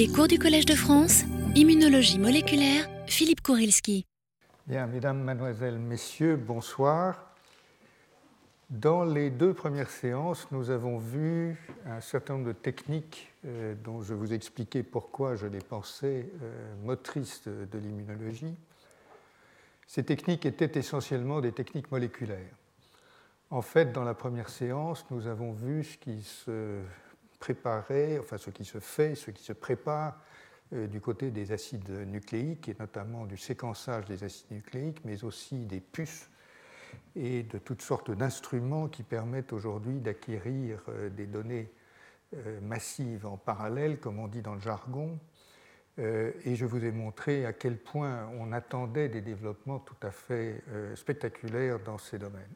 [0.00, 4.06] Les cours du Collège de France, Immunologie moléculaire, Philippe Kourilski.
[4.66, 7.34] Bien, mesdames, mademoiselles, messieurs, bonsoir.
[8.70, 14.00] Dans les deux premières séances, nous avons vu un certain nombre de techniques euh, dont
[14.00, 18.56] je vous expliquais pourquoi je les pensais euh, motrices de, l'immunologie.
[19.86, 22.56] Ces techniques étaient essentiellement des techniques moléculaires.
[23.50, 26.80] En fait, dans la première séance, nous avons vu ce qui se
[27.40, 30.22] préparait, enfin ce qui se fait, ce qui se prépare
[30.72, 35.64] euh, du côté des acides nucléiques, et notamment du séquençage des acides nucléiques, mais aussi
[35.64, 36.30] des puces
[37.16, 41.72] et de toutes sortes d'instruments qui permettent aujourd'hui d'acquérir euh, des données
[42.36, 45.18] euh, massives en parallèle, comme on dit dans le jargon.
[45.98, 50.64] Et je vous ai montré à quel point on attendait des développements tout à fait
[50.94, 52.54] spectaculaires dans ces domaines.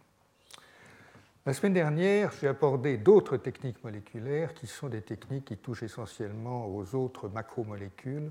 [1.46, 6.66] La semaine dernière, j'ai abordé d'autres techniques moléculaires qui sont des techniques qui touchent essentiellement
[6.74, 8.30] aux autres macromolécules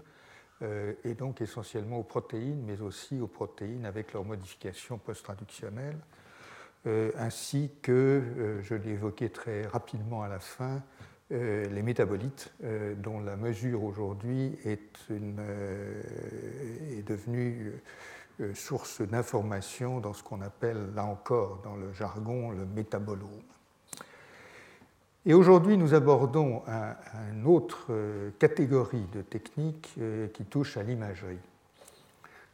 [0.63, 6.00] euh, et donc essentiellement aux protéines, mais aussi aux protéines avec leurs modifications post-traductionnelles,
[6.88, 10.81] euh, ainsi que, euh, je l'ai évoqué très rapidement à la fin,
[11.30, 12.53] les métabolites,
[12.97, 17.73] dont la mesure aujourd'hui est, est, devenue
[18.53, 23.42] source d'information dans ce qu'on appelle, là encore, dans le jargon, le métabolome.
[25.25, 26.64] Et aujourd'hui, nous abordons
[27.31, 31.40] une autre euh, catégorie de techniques euh, qui touchent à l'imagerie.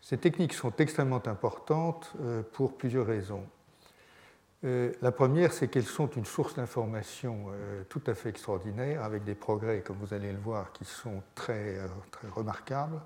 [0.04, 3.44] Ces techniques sont extrêmement importantes euh, pour plusieurs raisons.
[4.62, 7.46] La première, c'est qu'elles sont une source d'information
[7.88, 11.78] tout à fait extraordinaire, avec des progrès, comme vous allez le voir, qui sont très,
[12.12, 13.00] très remarquables.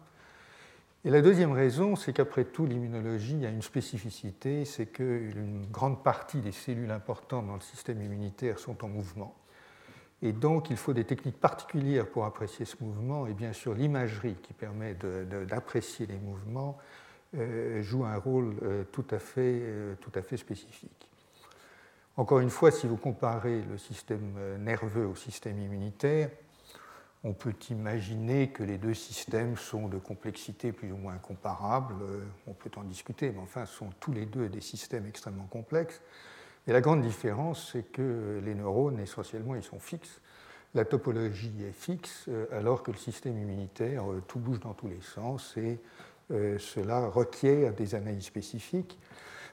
[1.06, 6.40] Et la deuxième raison, c'est qu'après tout, l'immunologie a une spécificité, c'est qu'une grande partie
[6.40, 9.36] des cellules importantes dans le système immunitaire sont en mouvement.
[10.22, 13.28] Et donc, il faut des techniques particulières pour apprécier ce mouvement.
[13.28, 14.96] Et bien sûr, l'imagerie qui permet
[15.46, 16.78] d'apprécier les mouvements
[17.36, 21.10] euh, joue un rôle euh, tout, à fait, euh, tout à fait spécifique.
[22.16, 26.30] Encore une fois, si vous comparez le système nerveux au système immunitaire,
[27.24, 31.96] on peut imaginer que les deux systèmes sont de complexité plus ou moins comparable.
[32.48, 36.02] On peut en discuter, mais enfin, sont tous les deux des systèmes extrêmement complexes.
[36.68, 40.22] Et la grande différence, c'est que les neurones, essentiellement, ils sont fixes.
[40.76, 44.88] La topologie est fixe, euh, alors que le système immunitaire, euh, tout bouge dans tous
[44.88, 45.80] les sens et
[46.32, 48.98] euh, cela requiert des analyses spécifiques.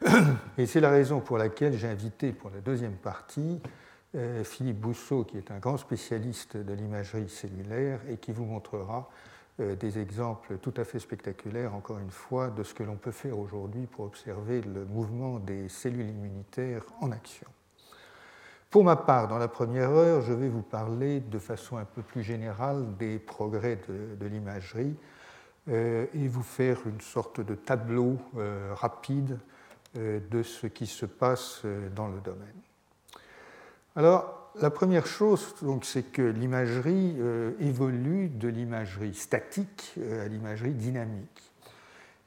[0.57, 3.61] Et c'est la raison pour laquelle j'ai invité pour la deuxième partie
[4.45, 9.09] Philippe Bousseau, qui est un grand spécialiste de l'imagerie cellulaire et qui vous montrera
[9.61, 13.11] euh, des exemples tout à fait spectaculaires, encore une fois, de ce que l'on peut
[13.11, 17.47] faire aujourd'hui pour observer le mouvement des cellules immunitaires en action.
[18.71, 22.03] Pour ma part, dans la première heure, je vais vous parler de façon un peu
[22.03, 24.95] plus générale des progrès de, l'imagerie
[25.69, 29.39] euh, et vous faire une sorte de tableau euh, rapide
[29.97, 31.63] de ce qui se passe
[31.97, 32.63] dans le domaine.
[33.97, 40.75] Alors, la première chose, c'est que l'imagerie euh, évolue de l'imagerie statique euh, à l'imagerie
[40.75, 41.53] dynamique.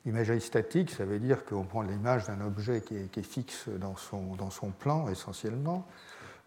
[0.06, 4.36] L'imagerie statique, ça veut dire qu'on prend l'image d'un objet qui est, fixe dans son,
[4.36, 5.88] dans son, plan essentiellement,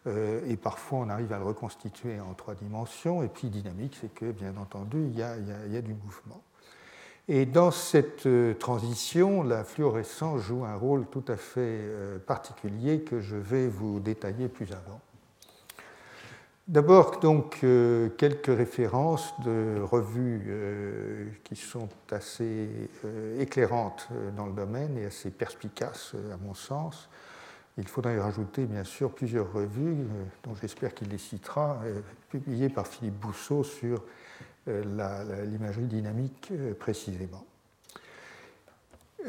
[0.07, 3.23] euh, et parfois on arrive à le reconstituer en trois dimensions.
[3.23, 6.43] Et puis dynamique, c'est que bien entendu, y, a, il y a, du mouvement.
[7.29, 8.29] Et dans cette
[8.59, 11.81] transition, la fluorescence joue un rôle tout à fait
[12.27, 15.01] particulier que je vais vous détailler plus avant.
[16.69, 22.69] D'abord, donc, euh, quelques références de revues euh, qui sont assez
[23.05, 27.09] euh, éclairantes dans le domaine et assez perspicaces, à mon sens.
[27.79, 30.09] Il faudrait rajouter, bien sûr, plusieurs revues,
[30.43, 31.79] dont j'espère qu'il les citera,
[32.31, 34.03] publiées par Philippe Bousseau sur
[34.67, 36.51] l'imagerie dynamique
[36.81, 37.45] précisément.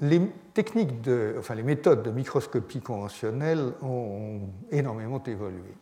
[0.00, 0.20] les
[0.52, 5.72] techniques de, enfin, les méthodes de microscopie conventionnelle ont énormément évolué.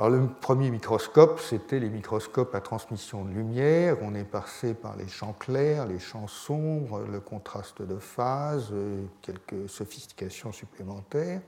[0.00, 3.98] Alors, le premier microscope, c'était les microscopes à transmission de lumière.
[4.00, 9.04] On est passé par les champs clairs, les champs sombres, le contraste de phase, euh,
[9.20, 11.42] quelques sophistications supplémentaires.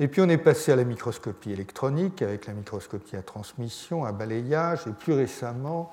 [0.00, 4.10] Et puis on est passé à la microscopie électronique avec la microscopie à transmission, à
[4.10, 5.92] balayage, et plus récemment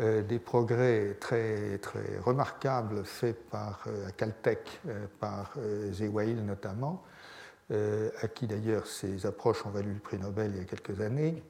[0.00, 4.80] euh, des progrès très, très remarquables faits par euh, Caltech,
[5.20, 5.52] par
[5.92, 7.04] Zewail notamment,
[7.70, 11.42] à qui d'ailleurs ces approches ont valu le prix Nobel il y a quelques années,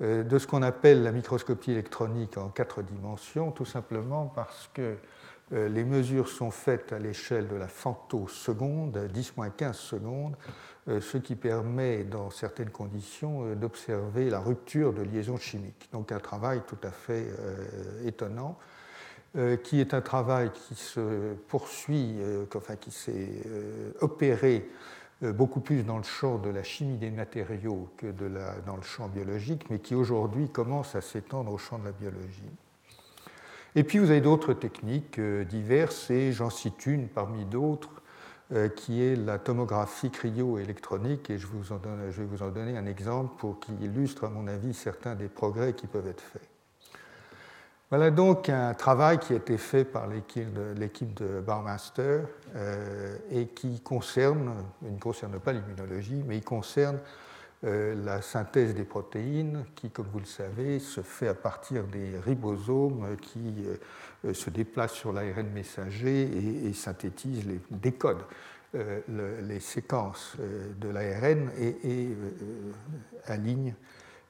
[0.00, 4.96] euh, de ce qu'on appelle la microscopie électronique en quatre dimensions, tout simplement parce que
[5.50, 10.36] les mesures sont faites à l'échelle de la femtoseconde, 10-15 secondes,
[10.86, 15.88] ce qui permet, dans certaines conditions, d'observer la rupture de liaison chimique.
[15.90, 17.28] Donc un travail tout à fait
[18.04, 18.58] étonnant,
[19.64, 22.16] qui est un travail qui se poursuit,
[22.54, 23.42] enfin qui s'est
[24.02, 28.06] opéré euh, beaucoup plus dans le champ de la chimie des matériaux que
[28.66, 32.50] dans le champ biologique, mais qui aujourd'hui commence à s'étendre au champ de la biologie.
[33.74, 38.02] Et puis vous avez d'autres techniques euh, diverses, et j'en cite une parmi d'autres,
[38.52, 43.60] euh, qui est la tomographie cryo-électronique, et je vais vous en donner un exemple pour
[43.60, 46.48] qui illustre, à mon avis, certains des progrès qui peuvent être faits.
[47.90, 52.20] Voilà donc un travail qui a été fait par l'équipe de, Barmaster
[52.54, 54.52] euh, et qui concerne,
[54.82, 56.98] il ne concerne pas l'immunologie, mais il concerne
[57.64, 62.18] euh, la synthèse des protéines qui, comme vous le savez, se fait à partir des
[62.18, 63.54] ribosomes qui
[64.26, 66.28] euh, se déplacent sur l'ARN messager
[66.66, 68.26] et, synthétisent, les, décodent
[69.08, 70.36] les séquences
[70.78, 72.08] de l'ARN et, et
[73.24, 73.72] alignent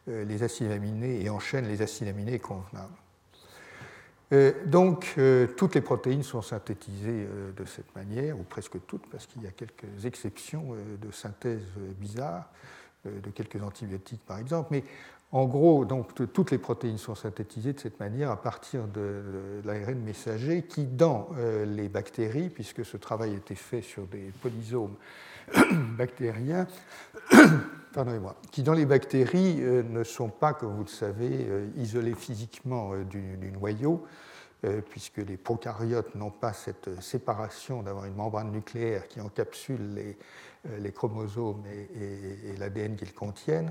[0.06, 2.94] les acides aminés et enchaînent les acides aminés convenables.
[4.32, 9.06] Euh, donc, euh, toutes les protéines sont synthétisées euh, de cette manière, ou presque toutes,
[9.10, 11.62] parce qu'il y a quelques exceptions de synthèse
[11.98, 12.48] bizarres,
[13.04, 14.68] de quelques antibiotiques par exemple.
[14.70, 14.84] Mais
[15.30, 19.22] en gros, donc, toutes les protéines sont synthétisées de cette manière à partir de,
[19.64, 21.28] l'ARN messager qui, dans
[21.66, 24.94] les bactéries, puisque ce travail a été fait sur des polysomes
[25.98, 26.66] bactériens,
[28.50, 31.46] qui dans les bactéries ne sont pas, comme vous le savez,
[31.76, 34.04] isolés physiquement du, du noyau,
[34.64, 40.16] euh, puisque les prokaryotes n'ont pas cette séparation d'avoir une membrane nucléaire qui encapsule les,
[40.68, 41.62] euh, chromosomes
[41.94, 43.70] et, l'ADN qu'ils contiennent.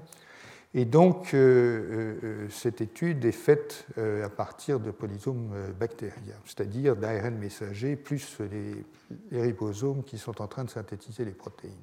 [0.74, 7.98] Et donc, euh, cette étude est faite à partir de polysomes bactériens, c'est-à-dire d'ARN messager
[7.98, 11.74] plus les, ribosomes qui sont en train de synthétiser les protéines.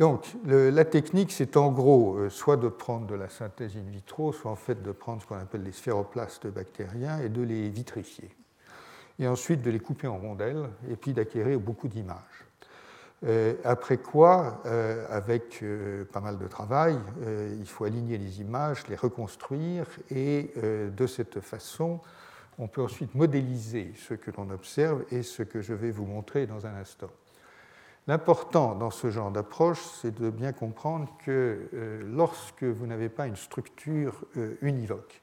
[0.00, 4.32] Donc, la technique, c'est en gros euh, soit de prendre de la synthèse in vitro,
[4.32, 8.30] soit en fait de prendre ce qu'on appelle les sphéroplastes bactériens et de les vitrifier.
[9.18, 12.16] Et ensuite de les couper en rondelles et puis d'acquérir beaucoup d'images.
[13.26, 15.62] Euh, après quoi, euh, avec
[16.10, 16.98] pas mal de travail,
[17.58, 22.00] il faut aligner les images, les reconstruire et de cette façon,
[22.58, 26.46] on peut ensuite modéliser ce que l'on observe et ce que je vais vous montrer
[26.46, 27.10] dans un instant.
[28.10, 33.28] L'important dans ce genre d'approche, c'est de bien comprendre que euh, lorsque vous n'avez pas
[33.28, 35.22] une structure euh, univoque,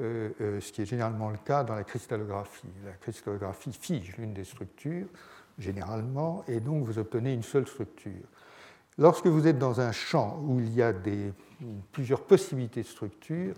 [0.00, 4.42] euh, ce qui est généralement le cas dans la cristallographie, la cristallographie fige l'une des
[4.42, 5.06] structures,
[5.56, 8.26] généralement, et donc vous obtenez une seule structure.
[8.98, 11.32] Lorsque vous êtes dans un champ où il y a des,
[11.92, 13.54] plusieurs possibilités de structures,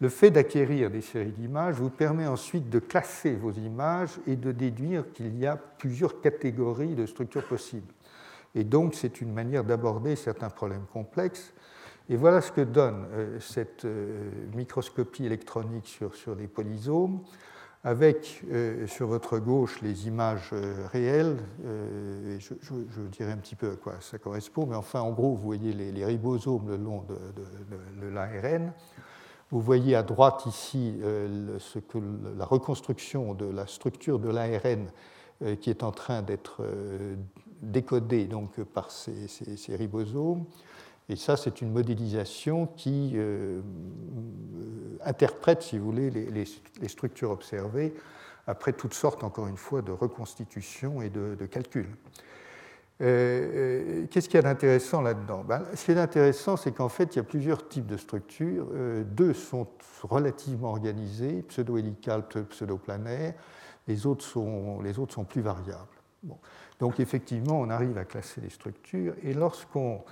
[0.00, 4.52] le fait d'acquérir des séries d'images vous permet ensuite de classer vos images et de
[4.52, 7.92] déduire qu'il y a plusieurs catégories de structures possibles.
[8.56, 11.52] Et donc, c'est une manière d'aborder certains problèmes complexes.
[12.08, 17.20] Et voilà ce que donne euh, cette euh, microscopie électronique sur, sur les polysomes,
[17.84, 20.54] avec euh, sur votre gauche les images
[20.90, 21.36] réelles.
[22.38, 25.42] je, je, dirais un petit peu à quoi ça correspond, mais enfin, en gros, vous
[25.42, 28.72] voyez les, ribosomes le long de, l'ARN.
[29.50, 30.98] Vous voyez à droite ici
[31.58, 31.98] ce que,
[32.36, 34.90] la reconstruction de la structure de l'ARN
[35.60, 36.64] qui est en train d'être
[37.66, 39.28] décodé donc par ces,
[39.76, 40.44] ribosomes.
[41.08, 43.60] Et ça, c'est une modélisation qui euh,
[45.04, 47.94] interprète, si vous voulez, les, structures observées
[48.48, 51.88] après toutes sortes, encore une fois, de reconstitutions et de, calculs.
[53.02, 55.44] Euh, euh, qu'est-ce qu'il y a d'intéressant là-dedans?
[55.44, 58.66] Ben, Ce qui est intéressant, c'est qu'en fait, il y a plusieurs types de structures.
[59.04, 59.68] deux sont
[60.02, 63.34] relativement organisées, pseudo-hélicales, pseudo-planaires.
[63.86, 65.86] Les, autres sont, les autres sont plus variables.
[66.22, 66.38] Bon.
[66.80, 70.02] Donc effectivement, on arrive à classer les structures et lorsqu'on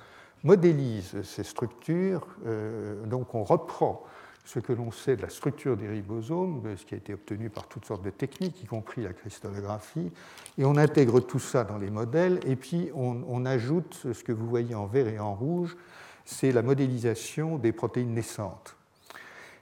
[0.43, 4.05] modélise ces structures, euh, donc on reprend
[4.45, 7.67] ce que l'on sait de la structure des ribosomes, ce qui a été obtenu par
[7.67, 10.13] toutes sortes de techniques, y compris la cristallographie,
[10.59, 14.47] et on intègre tout ça dans les modèles, et puis on, ajoute ce que vous
[14.47, 15.77] voyez en vert et en rouge,
[16.25, 18.77] c'est la modélisation des protéines naissantes.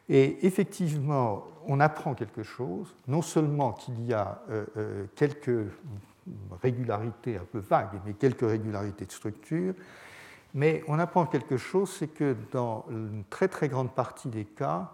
[0.09, 5.69] Et effectivement, on apprend quelque chose, non seulement qu'il y a euh, euh, quelques
[6.63, 9.75] régularité un peu vague, mais quelques régularités de structure.
[10.55, 14.93] Mais on apprend quelque chose, c'est que dans une très très grande partie des cas,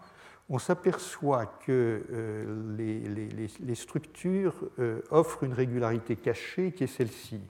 [0.51, 7.41] on s'aperçoit que euh, les, structures euh, offrent une régularité cachée qui est celle-ci.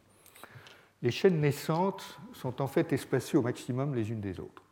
[1.03, 4.63] Les chaînes naissantes sont en fait espacées au maximum les unes des autres.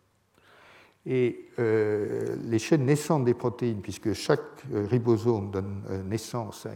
[1.07, 6.71] Et les chaînes naissantes des protéines, puisque chaque ribosome donne naissance à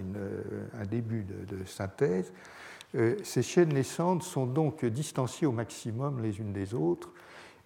[0.80, 2.32] un début de synthèse,
[3.24, 7.10] ces chaînes naissantes sont donc distanciées au maximum les unes des autres.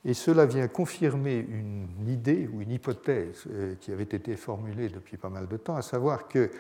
[0.06, 5.16] Et cela vient confirmer une idée ou une hypothèse euh, qui avait été formulée depuis
[5.16, 6.50] pas mal de temps, à savoir qu'il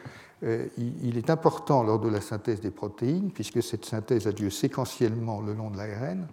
[0.44, 5.42] euh, est important lors de la synthèse des protéines, puisque cette synthèse a lieu séquentiellement
[5.42, 6.26] le long de l'ARN,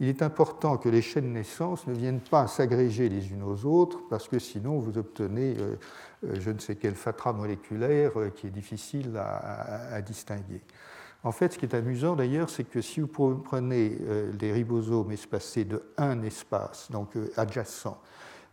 [0.00, 4.00] il est important que les chaînes naissance ne viennent pas s'agréger les unes aux autres,
[4.08, 5.76] parce que sinon vous obtenez euh,
[6.40, 10.60] je ne sais quel fatras moléculaire qui est difficile à distinguer.
[11.22, 15.12] En fait, ce qui est amusant d'ailleurs, c'est que si vous prenez euh, les ribosomes
[15.12, 17.98] espacés de un espace, donc euh, adjacent,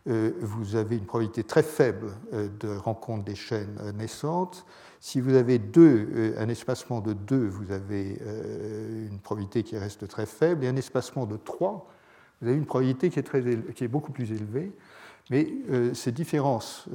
[0.06, 4.64] euh, vous avez une probabilité très faible de rencontre des chaînes naissantes.
[5.00, 8.18] Si vous avez deux, un espacement de 2, vous avez
[9.10, 11.88] une probabilité qui reste très faible, et un espacement de 3,
[12.40, 14.72] vous avez une probabilité qui est, beaucoup plus élevée.
[15.30, 15.46] Mais
[15.94, 16.88] ces différences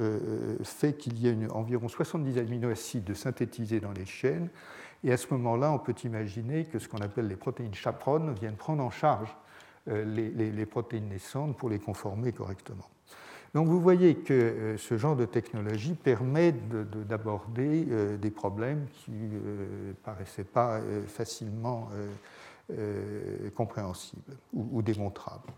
[0.62, 4.50] font qu'il y a environ 70 aminoacides de synthétisés dans les chaînes,
[5.04, 8.56] et à ce moment-là, on peut imaginer que ce qu'on appelle les protéines chaperones viennent
[8.56, 9.36] prendre en charge
[9.88, 12.88] euh, les, protéines naissantes pour les conformer correctement.
[13.54, 19.12] Donc vous voyez que euh, ce genre de technologie permet d'aborder euh, des problèmes qui
[19.12, 21.88] ne paraissaient pas facilement
[23.54, 24.22] compréhensibles
[24.54, 25.52] ou, démontrables.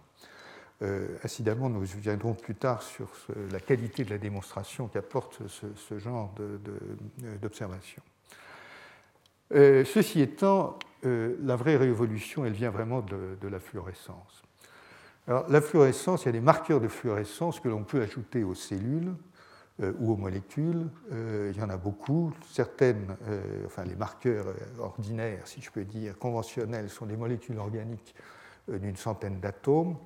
[1.22, 3.08] incidemment, nous viendrons plus tard sur
[3.52, 6.34] la qualité de la démonstration qu'apporte ce, genre
[7.40, 8.02] d'observation.
[9.54, 14.42] Euh, ceci étant, euh, la vraie révolution, elle vient vraiment de, la fluorescence.
[15.28, 18.54] Alors, la fluorescence, il y a des marqueurs de fluorescence que l'on peut ajouter aux
[18.54, 19.12] cellules
[19.82, 20.88] euh, ou aux molécules.
[21.10, 22.32] il y en a beaucoup.
[22.50, 23.16] Certaines,
[23.66, 24.46] enfin les marqueurs
[24.78, 28.14] ordinaires, si je peux dire, conventionnels, sont des molécules organiques
[28.68, 29.96] d'une centaine d'atomes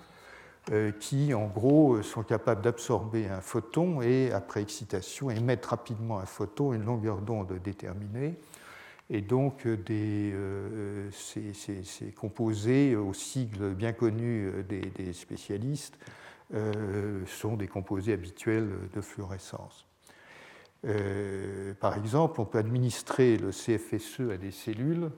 [1.00, 6.72] qui, en gros, sont capables d'absorber un photon et, après excitation, émettent rapidement un photon,
[6.72, 8.38] une longueur d'onde déterminée.
[9.12, 15.98] Et donc, euh, euh, ces, composés au sigle bien connu euh, des, spécialistes
[17.26, 19.86] sont des composés habituels de fluorescence.
[21.78, 25.12] par exemple, on peut administrer le CFSE à des cellules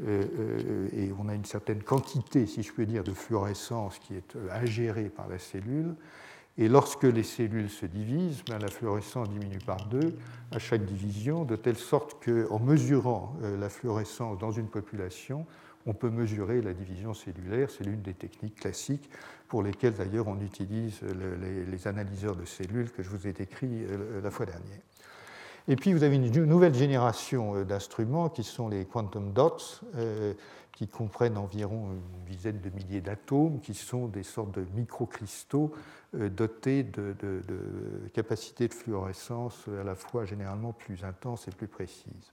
[0.00, 5.08] et on a une certaine quantité, si je peux dire, de fluorescence qui est ingérée
[5.08, 5.94] par la cellule.
[6.58, 10.14] Et lorsque les cellules se divisent, ben, la fluorescence diminue par deux
[10.50, 15.46] à chaque division, de telle sorte qu'en mesurant euh, la fluorescence dans une population,
[15.86, 17.70] on peut mesurer la division cellulaire.
[17.70, 19.08] C'est l'une des techniques classiques
[19.48, 24.20] pour lesquelles d'ailleurs on utilise les, analyseurs de cellules que je vous ai décrits euh,
[24.22, 24.80] la fois dernière.
[25.68, 29.80] Et puis vous avez une nouvelle génération euh, d'instruments qui sont les quantum dots,
[30.72, 35.72] qui comprennent environ une dizaine de milliers d'atomes, qui sont des sortes de microcristaux
[36.14, 37.14] euh, dotés de,
[38.14, 42.32] capacités de fluorescence à la fois généralement plus intenses et plus précises.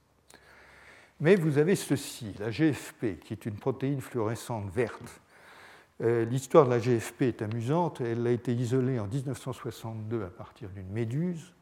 [1.20, 5.20] Mais vous avez ceci, la GFP, qui est une protéine fluorescente verte.
[6.00, 8.00] Euh, l'histoire de la GFP est amusante.
[8.00, 11.52] Elle a été isolée en 1962 à partir d'une méduse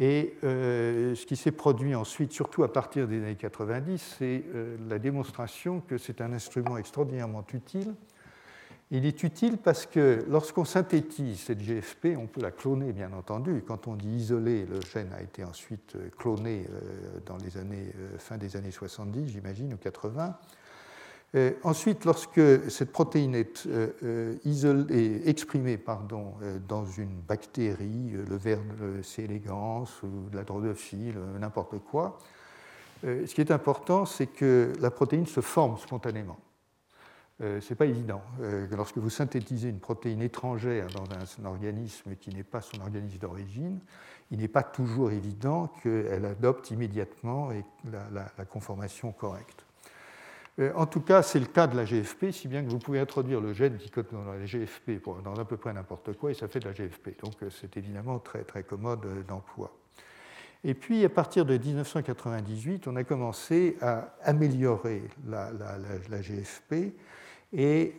[0.00, 4.76] et euh, ce qui s'est produit ensuite, surtout à partir des années 90, c'est euh,
[4.88, 7.94] la démonstration que c'est un instrument extraordinairement utile.
[8.92, 13.64] Il est utile parce que lorsqu'on synthétise cette GFP, on peut la cloner bien entendu.
[13.66, 16.66] Quand on dit isoler, le gène a été ensuite euh, cloné
[17.26, 20.38] dans les années, fin des années 70, j'imagine, ou 80.
[21.34, 25.78] Euh, ensuite, lorsque cette protéine est euh, euh, exprimée
[26.66, 28.58] dans une bactérie, le ver
[29.02, 29.24] C.
[29.24, 32.18] elegans ou de la drosophile, n'importe quoi,
[33.02, 36.38] ce qui est important, c'est que la protéine se forme spontanément.
[37.38, 38.22] Ce n'est pas évident.
[38.72, 43.78] Lorsque vous synthétisez une protéine étrangère dans un, organisme qui n'est pas son organisme d'origine,
[44.32, 47.50] il n'est pas toujours évident qu'elle adopte immédiatement
[47.84, 49.67] la conformation correcte.
[50.58, 52.98] Euh, en tout cas, c'est le cas de la GFP, si bien que vous pouvez
[52.98, 56.34] introduire le gène qui code dans la GFP dans à peu près n'importe quoi et
[56.34, 57.22] ça fait de la GFP.
[57.22, 59.72] Donc euh, c'est évidemment très, très commode euh, d'emploi.
[60.64, 65.52] Et puis, à partir de 1998, on a commencé à améliorer la,
[66.20, 66.94] GFP
[67.52, 67.94] et,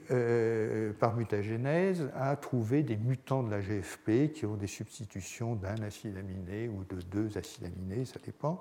[0.99, 6.17] par mutagénèse, à trouver des mutants de la GFP qui ont des substitutions d'un acide
[6.17, 8.59] aminé ou de deux acides aminés, ça dépend,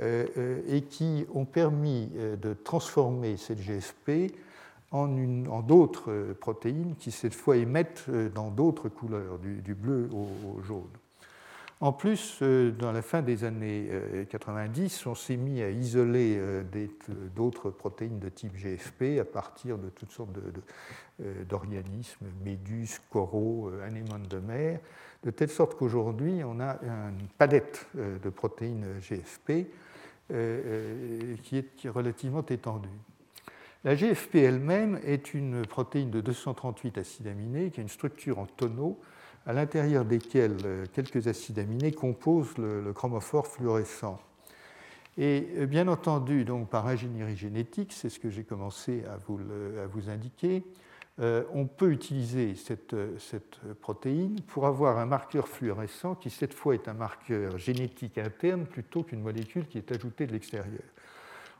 [0.00, 4.32] et qui ont permis euh, de transformer cette GFP
[4.90, 5.08] en,
[5.60, 10.88] d'autres protéines qui cette fois émettent dans d'autres couleurs, du, bleu au, jaune.
[11.80, 13.90] En plus, euh, dans la fin des années
[14.30, 16.40] 90, on s'est mis à isoler
[17.36, 20.30] d'autres protéines de type GFP à partir de toutes sortes
[21.48, 24.80] d'organismes, méduses, coraux, anémones de mer,
[25.24, 29.66] de telle sorte qu'aujourd'hui, on a une palette de protéines GFP
[30.28, 32.88] qui est relativement étendue.
[33.84, 38.46] La GFP elle-même est une protéine de 238 acides aminés qui a une structure en
[38.46, 38.98] tonneaux
[39.46, 44.18] à l'intérieur desquels euh, quelques acides aminés composent le, chromophore fluorescent.
[45.16, 49.40] Et euh, bien entendu, donc par ingénierie génétique, c'est ce que j'ai commencé à vous,
[50.10, 50.87] indiquer, euh,
[51.18, 56.86] on peut utiliser cette, cette, protéine pour avoir un marqueur fluorescent qui cette fois est
[56.86, 60.84] un marqueur génétique interne plutôt qu'une molécule qui est ajoutée de l'extérieur.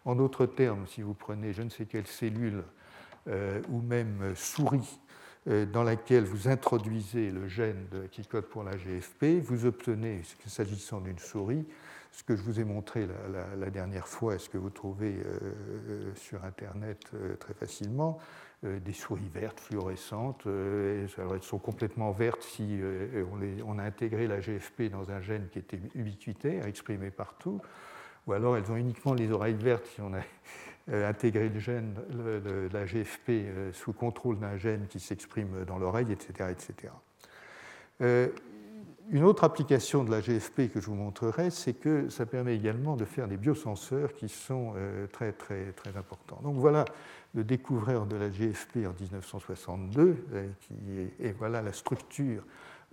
[0.04, 2.62] En d'autres termes, si vous prenez je ne sais quelle cellule
[3.28, 5.00] euh, ou même souris
[5.48, 11.00] euh, dans laquelle vous introduisez le gène qui code pour la GFP, vous obtenez, s'agissant
[11.00, 11.66] d'une souris,
[12.10, 13.06] ce que je vous ai montré
[13.58, 18.18] la, dernière fois et ce que vous trouvez euh, sur Internet très facilement,
[18.62, 20.46] des souris vertes, fluorescentes.
[20.46, 22.80] elles sont complètement vertes si
[23.32, 27.60] on, on, a intégré la GFP dans un gène qui était ubiquitaire, exprimé partout
[28.28, 30.20] ou alors elles ont uniquement les oreilles vertes si on a
[30.90, 35.78] euh, intégré le gène, de la GFP euh, sous contrôle d'un gène qui s'exprime dans
[35.78, 36.50] l'oreille, etc.
[36.50, 36.92] etc.
[38.00, 38.28] Euh,
[39.10, 42.96] une autre application de la GFP que je vous montrerai, c'est que ça permet également
[42.96, 44.74] de faire des biosenseurs qui sont
[45.12, 46.38] très, très, très importants.
[46.42, 46.84] Donc voilà
[47.38, 50.16] le découvreur de la GFP en 1962,
[51.20, 52.42] et voilà la structure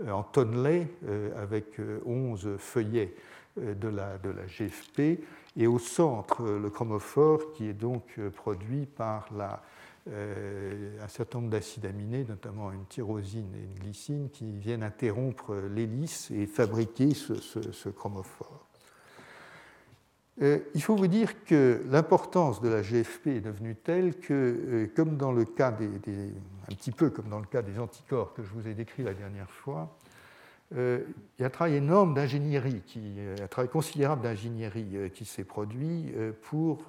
[0.07, 0.87] en tonnelet
[1.35, 3.13] avec 11 feuillets
[3.61, 5.21] euh, de la, de la GFP,
[5.55, 9.29] et au centre le chromophore qui est donc euh, produit par
[10.09, 15.55] euh, un certain nombre d'acides aminés, notamment une tyrosine et une glycine, qui viennent interrompre
[15.73, 18.64] l'hélice et fabriquer ce, chromophore.
[20.41, 25.31] Il faut vous dire que l'importance de la GFP est devenue telle que, comme dans
[25.31, 28.67] le cas des, un petit peu comme dans le cas des anticorps que je vous
[28.67, 29.97] ai décrit la dernière fois,
[30.75, 31.03] euh,
[31.37, 35.43] il y a un travail énorme d'ingénierie, euh, un travail considérable d'ingénierie euh, qui s'est
[35.43, 36.13] produit
[36.49, 36.85] pour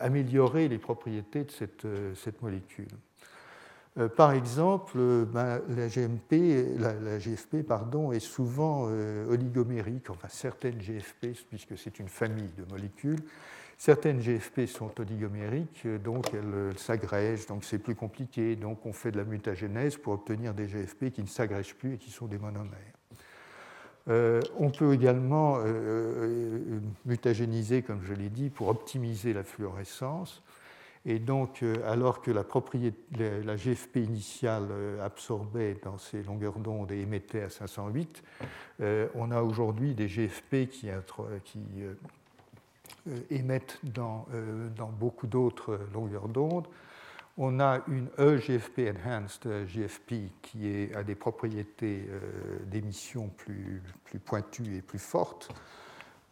[0.00, 2.86] améliorer les propriétés de cette molécule.
[4.16, 8.84] Par exemple, ben, la, GFP est souvent
[9.28, 13.20] oligomérique, enfin certaines GFP, puisque c'est une famille de molécules,
[13.84, 18.54] Certaines GFP sont oligomériques, donc elles s'agrègent, donc c'est plus compliqué.
[18.54, 21.98] Donc on fait de la mutagénèse pour obtenir des GFP qui ne s'agrègent plus et
[21.98, 22.94] qui sont des monomères.
[24.08, 30.44] Euh, on peut également euh, euh, mutagéniser, comme je l'ai dit, pour optimiser la fluorescence.
[31.04, 32.44] Et donc, alors que la,
[33.56, 34.68] GFP initiale
[35.00, 38.22] absorbait dans ces longueurs d'onde et émettait à 508,
[39.14, 40.90] on a aujourd'hui des GFP qui,
[43.08, 44.68] euh, émettent dans, euh,
[45.00, 46.68] beaucoup d'autres longueurs d'onde.
[47.36, 52.20] On a une EGFP Enhanced GFP qui a des propriétés euh,
[52.66, 53.82] d'émission plus
[54.24, 55.48] pointues et plus fortes.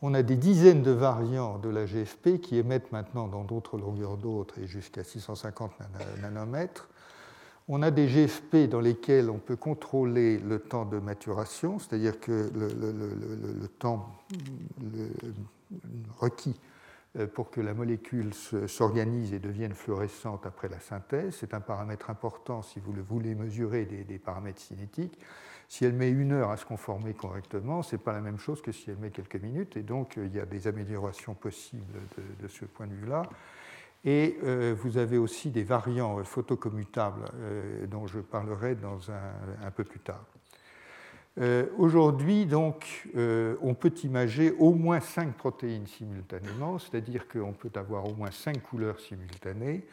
[0.02, 4.16] On a des dizaines de variants de la GFP qui émettent maintenant dans d'autres longueurs
[4.16, 5.72] d'onde et jusqu'à 650
[6.22, 6.88] nanomètres.
[7.68, 12.50] On a des GFP dans lesquels on peut contrôler le temps de maturation, c'est-à-dire que
[12.52, 14.10] le temps,
[16.18, 16.56] requis
[17.18, 18.32] euh, pour que la molécule
[18.68, 21.34] s'organise et devienne fluorescente après la synthèse.
[21.40, 25.18] C'est un paramètre important si vous le voulez mesurer des, paramètres cinétiques.
[25.70, 28.60] Si elle met une heure à se conformer correctement, ce n'est pas la même chose
[28.60, 31.94] que si elle met quelques minutes, et donc euh, il y a des améliorations possibles
[32.42, 33.22] de, ce point de vue-là.
[34.04, 37.24] Et euh, vous avez aussi des variants photocommutables
[37.88, 40.24] dont je parlerai dans un, un peu plus tard.
[41.38, 47.70] Euh, aujourd'hui, donc, euh, on peut imager au moins cinq protéines simultanément, c'est-à-dire qu'on peut
[47.76, 49.84] avoir au moins cinq couleurs simultanées,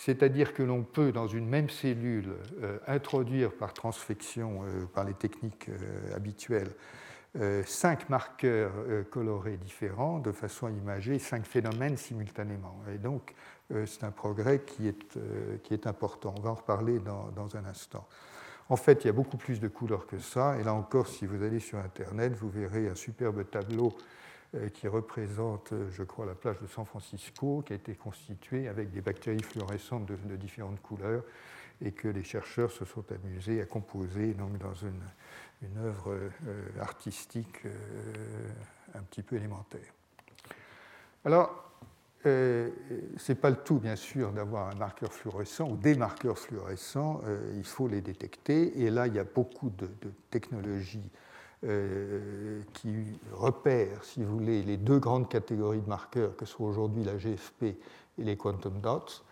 [0.00, 2.30] c'est-à-dire que l'on peut, dans une même cellule,
[2.62, 4.62] euh, introduire par transfection,
[4.94, 5.68] par les techniques
[6.16, 6.70] habituelles,
[7.66, 8.72] cinq marqueurs
[9.10, 12.82] colorés différents de façon à imager cinq phénomènes simultanément.
[12.92, 13.34] Et donc,
[13.86, 16.34] c'est un progrès qui est, important.
[16.36, 18.04] On va en reparler dans, un instant.
[18.68, 20.58] En fait, il y a beaucoup plus de couleurs que ça.
[20.58, 24.00] Et là encore, si vous allez sur Internet, vous verrez un superbe tableau euh,
[24.74, 28.90] qui représente, euh, je crois, la plage de San Francisco, qui a été constituée avec
[28.90, 31.22] des bactéries fluorescentes de, différentes couleurs
[31.82, 35.00] et que les chercheurs se sont amusés à composer donc, dans une,
[35.78, 37.64] œuvre euh, artistique
[38.94, 39.92] un petit peu élémentaire.
[41.24, 41.70] Alors,
[42.26, 42.68] euh,
[43.16, 47.22] ce n'est pas le tout, bien sûr, d'avoir un marqueur fluorescent ou des marqueurs fluorescents.
[47.24, 48.82] Euh, il faut les détecter.
[48.82, 49.88] Et là, il y a beaucoup de,
[50.30, 51.10] technologies
[51.62, 57.16] qui repère, si vous voulez, les deux grandes catégories de marqueurs que sont aujourd'hui la
[57.16, 57.78] GFP et
[58.18, 59.22] les quantum dots,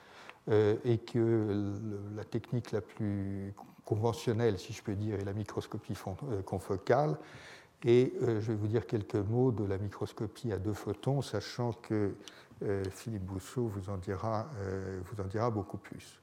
[0.51, 1.75] et que
[2.17, 5.95] la technique la plus conventionnelle, si je peux dire, est la microscopie
[6.45, 7.17] confocale.
[7.85, 12.15] Et je vais vous dire quelques mots de la microscopie à deux photons, sachant que
[12.91, 14.49] Philippe Bousseau vous en dira,
[15.05, 16.19] vous en dira beaucoup plus.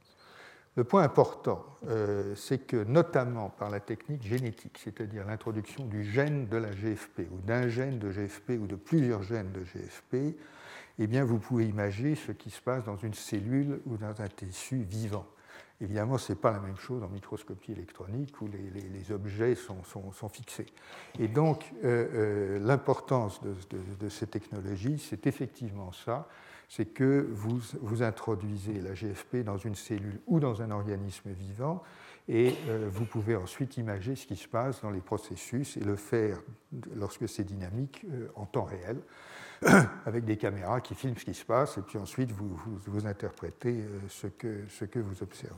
[0.76, 6.48] Le point important, euh, c'est que notamment par la technique génétique, c'est-à-dire l'introduction du gène
[6.48, 10.36] de la GFP ou d'un gène de GFP ou de plusieurs gènes de GFP,
[10.98, 14.28] eh bien, vous pouvez imaginer ce qui se passe dans une cellule ou dans un
[14.28, 15.26] tissu vivant.
[15.80, 19.82] Évidemment, ce n'est pas la même chose en microscopie électronique où les, objets sont,
[20.30, 20.66] fixés.
[21.18, 26.28] Et donc, euh, euh, l'importance de, ces technologies, c'est effectivement ça,
[26.68, 31.82] c'est que vous, vous introduisez la GFP dans une cellule ou dans un organisme vivant
[32.28, 35.96] et euh, vous pouvez ensuite imager ce qui se passe dans les processus et le
[35.96, 36.40] faire
[36.96, 39.00] lorsque c'est dynamique euh, en temps réel
[40.06, 43.80] avec des caméras qui filment ce qui se passe et puis ensuite vous, vous, interprétez
[43.80, 45.54] euh, ce, que, ce que vous observez.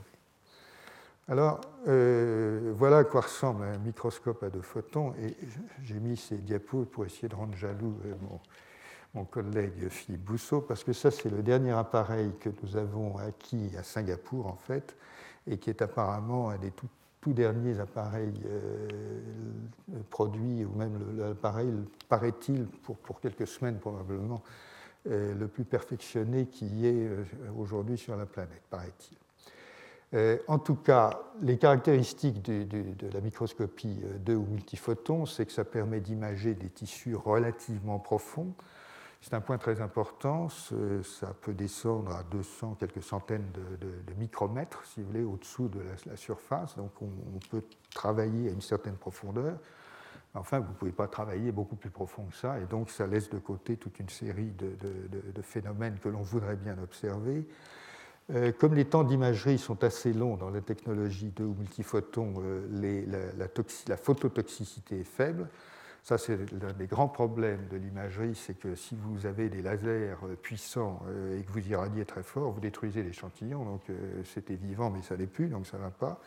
[1.30, 5.36] Alors, voilà à quoi ressemble un microscope à deux photons, et
[5.82, 8.40] j'ai mis ces diapos pour essayer de rendre jaloux mon,
[9.14, 13.70] mon collègue Philippe Bousseau, parce que ça, c'est le dernier appareil que nous avons acquis
[13.78, 14.96] à Singapour, en fait,
[15.46, 16.88] et qui est apparemment un des tout,
[17.32, 18.88] derniers appareils euh,
[20.10, 21.72] produits, ou même l'appareil,
[22.08, 24.42] paraît-il, pour, quelques semaines probablement,
[25.08, 27.24] euh, le plus perfectionné qui ait euh,
[27.56, 29.16] aujourd'hui sur la planète, paraît-il.
[30.48, 32.66] en tout cas, les caractéristiques de,
[33.12, 38.54] la microscopie de ou multiphotons, c'est que ça permet d'imager des tissus relativement profonds,
[39.20, 40.48] c'est un point très important.
[40.48, 46.16] Ça peut descendre à 200, quelques centaines de, micromètres, si vous voulez, au-dessous de la,
[46.16, 46.76] surface.
[46.76, 47.08] Donc on,
[47.50, 47.62] peut
[47.94, 49.58] travailler à une certaine profondeur.
[50.34, 52.60] Enfin, vous ne pouvez pas travailler beaucoup plus profond que ça.
[52.60, 56.76] Et donc ça laisse de côté toute une série de, phénomènes que l'on voudrait bien
[56.80, 57.46] observer.
[58.30, 63.32] Euh, comme les temps d'imagerie sont assez longs dans la technologie de ou multiphotons, euh,
[63.38, 63.46] la,
[63.88, 65.48] la phototoxicité est faible.
[66.08, 70.16] Ça, c'est l'un des grands problèmes de l'imagerie, c'est que si vous avez des lasers
[70.22, 73.62] euh, puissants euh, et que vous irradiez très fort, vous détruisez l'échantillon.
[73.62, 76.18] Donc euh, c'était vivant, mais ça n'est plus, donc ça ne va pas.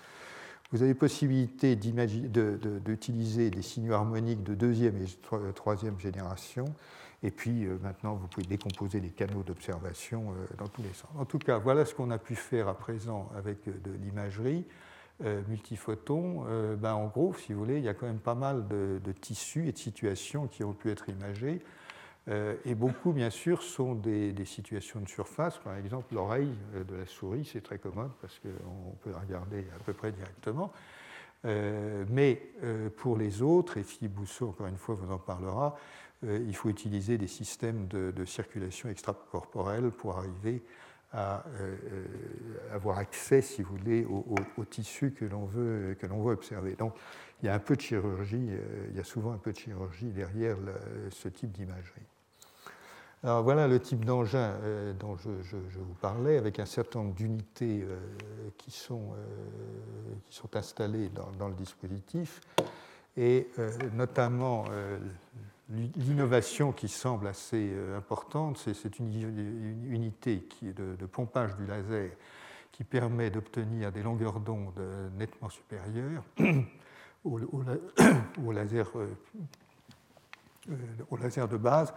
[0.71, 5.07] Vous avez possibilité d'utiliser des signaux harmoniques de deuxième et
[5.55, 6.65] troisième génération.
[7.23, 11.09] Et puis maintenant, vous pouvez décomposer les canaux d'observation dans tous les sens.
[11.17, 14.63] En tout cas, voilà ce qu'on a pu faire à présent avec de l'imagerie.
[15.23, 18.33] Euh, multiphotons, euh, ben, en gros, si vous voulez, il y a quand même pas
[18.33, 21.61] mal de, tissus et de situations qui ont pu être imagées.
[22.27, 25.59] Euh, et beaucoup, bien sûr, sont des, situations de surface.
[25.59, 29.83] Par exemple, l'oreille de la souris, c'est très commode parce qu'on peut la regarder à
[29.83, 30.71] peu près directement.
[31.43, 32.41] mais
[32.97, 35.77] pour les autres, et Philippe Bousseau, encore une fois, vous en parlera,
[36.23, 42.05] il faut utiliser des systèmes de, de circulation extracorporelle pour arriver à euh, euh,
[42.73, 46.75] avoir accès, si vous voulez, au, tissu que l'on veut, que veut observer.
[46.75, 46.95] Donc,
[47.43, 49.57] il y a un peu de chirurgie, euh, il y a souvent un peu de
[49.57, 50.55] chirurgie derrière
[51.09, 52.05] ce type d'imagerie.
[53.23, 54.55] Alors voilà le type d'engin
[54.99, 57.85] dont je, vous parlais, avec un certain nombre d'unités
[58.57, 59.13] qui, sont,
[60.27, 62.41] qui sont installées dans, le dispositif,
[63.15, 63.47] et
[63.93, 64.65] notamment
[65.95, 72.11] L'innovation qui semble assez euh, importante, c'est une unité de, pompage du laser
[72.71, 74.79] qui permet d'obtenir des longueurs d'onde
[75.17, 76.23] nettement supérieures
[77.23, 79.07] au, laser, euh,
[80.69, 80.75] euh,
[81.09, 81.93] au laser de base,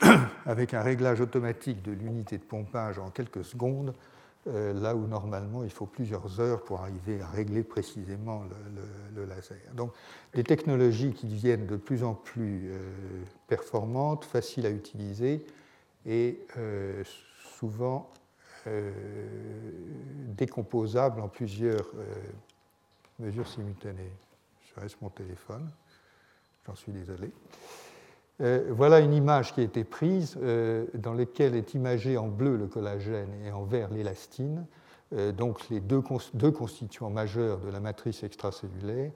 [0.46, 4.15] avec un réglage automatique de l'unité de pompage en quelques secondes euh,
[4.46, 8.44] là où normalement il faut plusieurs heures pour arriver à régler précisément
[9.14, 9.58] le, laser.
[9.74, 9.92] Donc
[10.34, 12.78] des technologies qui deviennent de plus en plus euh,
[13.48, 15.44] performantes, faciles à utiliser
[16.04, 17.02] et euh,
[17.58, 18.10] souvent
[20.36, 21.86] décomposables en plusieurs
[23.20, 24.10] mesures simultanées.
[24.64, 25.70] Je reste mon téléphone,
[26.66, 27.30] j'en suis désolé.
[28.42, 32.56] Euh, voilà une image qui a été prise euh, dans laquelle est imagé en bleu
[32.56, 34.66] le collagène et en vert l'élastine,
[35.14, 39.10] euh, donc les deux, constituants majeurs de la matrice extracellulaire.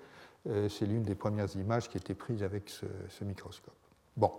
[0.71, 2.87] C'est l'une des premières images qui a été prise avec ce,
[3.23, 3.75] microscope.
[4.17, 4.33] Bon.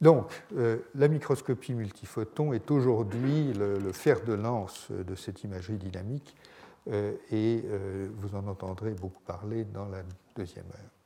[0.00, 0.30] Donc,
[0.94, 6.36] la microscopie multiphoton est aujourd'hui le, le, fer de lance de cette imagerie dynamique
[7.32, 7.64] et
[8.14, 10.04] vous en entendrez beaucoup parler dans la
[10.36, 11.03] deuxième heure.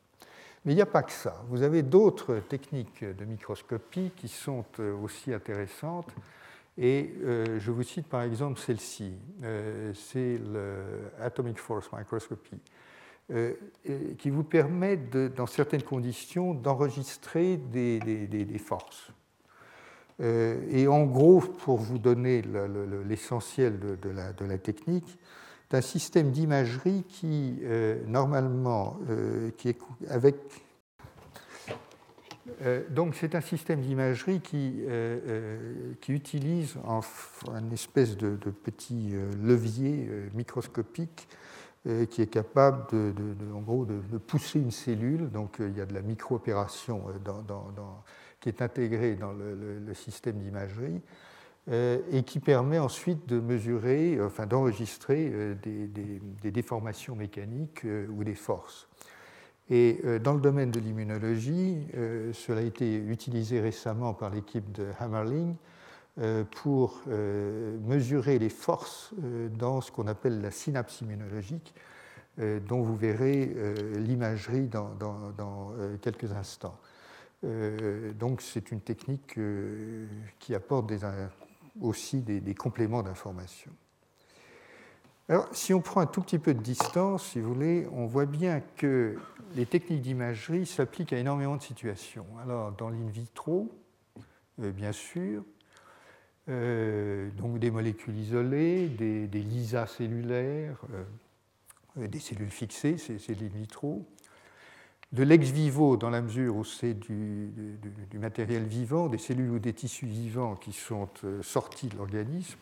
[0.64, 1.42] Mais il n'y a pas que ça.
[1.48, 6.10] Vous avez d'autres techniques de microscopie qui sont euh, aussi intéressantes.
[6.76, 9.12] Et euh, je vous cite par exemple celle-ci.
[9.42, 10.38] Euh, c'est
[11.18, 12.60] l'Atomic Force Microscopy.
[14.18, 19.12] qui vous permet, dans certaines conditions, d'enregistrer des, forces.
[20.18, 22.42] et en gros, pour vous donner
[23.06, 25.18] l'essentiel de, la, technique,
[25.70, 27.58] c'est un système d'imagerie qui,
[28.06, 28.98] normalement,
[29.58, 29.78] qui est
[30.08, 30.36] avec
[32.62, 36.76] euh, donc c'est un système d'imagerie qui, euh, euh, qui, utilise
[37.46, 41.28] une espèce de, petit levier microscopique
[42.10, 43.14] qui est capable de,
[43.54, 45.30] en gros, de, pousser une cellule.
[45.30, 47.04] Donc il y a de la micro-opération
[48.40, 51.00] qui est intégrée dans le, système d'imagerie
[51.70, 58.88] et qui permet ensuite de mesurer, enfin d'enregistrer des, des, déformations mécaniques ou des forces.
[59.70, 64.72] Et euh, dans le domaine de l'immunologie, euh, cela a été utilisé récemment par l'équipe
[64.72, 65.56] de Hammerling
[66.20, 69.12] euh, pour mesurer les forces
[69.52, 71.74] dans ce qu'on appelle la synapse immunologique,
[72.68, 73.52] dont vous verrez
[73.96, 76.78] l'imagerie dans, quelques instants.
[77.42, 79.38] donc c'est une technique
[80.38, 80.86] qui apporte
[81.80, 83.72] aussi des compléments d'information.
[85.30, 88.24] Alors, si on prend un tout petit peu de distance, si vous voulez, on voit
[88.24, 89.18] bien que
[89.56, 92.24] les techniques d'imagerie s'appliquent à énormément de situations.
[92.42, 93.70] Alors, dans l'in vitro,
[94.60, 95.44] euh, bien sûr,
[96.48, 100.80] euh, donc des molécules isolées, des, des lysas cellulaires,
[101.98, 104.06] euh, des cellules fixées, c'est l'in vitro.
[105.12, 107.50] De l'ex vivo, dans la mesure où c'est du,
[108.14, 111.08] matériel vivant, des cellules ou des tissus vivants qui sont
[111.42, 112.58] sortis de l'organisme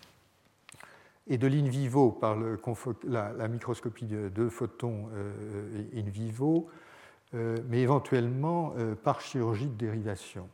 [1.29, 2.37] et de l'in vivo par
[3.05, 5.33] la, microscopie de, photons euh,
[5.95, 6.69] in vivo,
[7.35, 10.49] euh, mais éventuellement euh, par chirurgie de dérivation.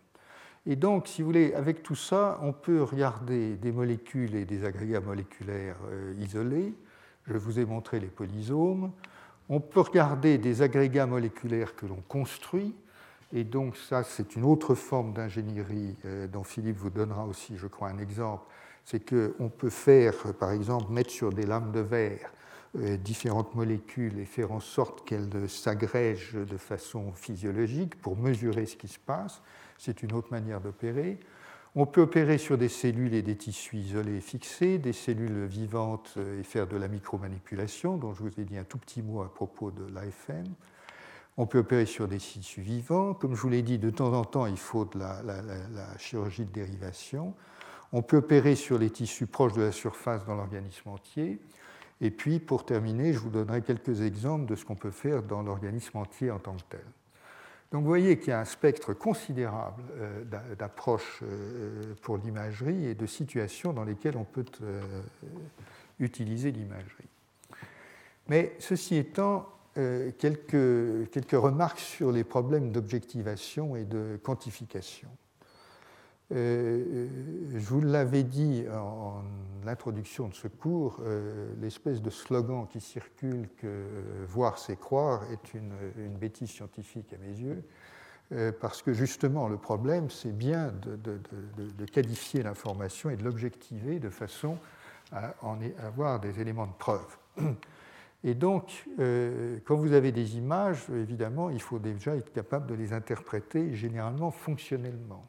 [0.65, 4.65] Et donc, si vous voulez, avec tout ça, on peut regarder des molécules et des
[4.65, 5.79] agrégats moléculaires
[6.21, 6.73] isolés.
[7.27, 8.93] Je vous ai montré les polysomes.
[9.49, 12.75] On peut regarder des agrégats moléculaires que l'on construit.
[13.33, 15.97] Et donc, ça, c'est une autre forme d'ingénierie
[16.33, 18.45] dont Philippe vous donnera aussi, je crois, un exemple
[18.85, 22.33] c'est qu'on peut faire, par exemple, mettre sur des lames de verre
[22.79, 28.77] euh, différentes molécules et faire en sorte qu'elles s'agrègent de façon physiologique pour mesurer ce
[28.77, 29.41] qui se passe.
[29.79, 31.19] C'est une autre manière d'opérer.
[31.75, 36.19] On peut opérer sur des cellules et des tissus isolés et fixés, des cellules vivantes
[36.39, 39.33] et faire de la micromanipulation, dont je vous ai dit un tout petit mot à
[39.33, 40.45] propos de l'AFM.
[41.39, 43.15] On peut opérer sur des tissus vivants.
[43.15, 46.53] Comme je vous l'ai dit, de temps en temps, il faut de la chirurgie de
[46.53, 47.35] dérivation.
[47.93, 51.41] On peut opérer sur les tissus proches de la surface dans l'organisme entier.
[52.03, 55.43] Et puis, pour terminer, je vous donnerai quelques exemples de ce qu'on peut faire dans
[55.43, 56.85] l'organisme entier en tant que tel.
[57.73, 60.25] Donc vous voyez qu'il y a un spectre considérable euh,
[60.59, 64.83] d'approches euh, pour l'imagerie et de situations dans lesquelles on peut euh,
[65.99, 67.09] utiliser l'imagerie.
[68.29, 75.09] Mais ceci étant, quelques, quelques remarques sur les problèmes d'objectivation et de quantification.
[76.35, 77.09] Euh,
[77.53, 79.23] je vous l'avais dit en
[79.67, 83.85] introduction de ce cours, euh, l'espèce de slogan qui circule que
[84.27, 87.63] voir c'est croire est une, bêtise scientifique à mes yeux,
[88.33, 94.09] euh, parce que justement le problème c'est bien de, qualifier l'information et de l'objectiver de
[94.09, 94.57] façon
[95.13, 97.19] à en avoir des éléments de preuve.
[98.25, 98.89] Et donc,
[99.65, 104.31] quand vous avez des images, évidemment, il faut déjà être capable de les interpréter généralement
[104.31, 105.29] fonctionnellement.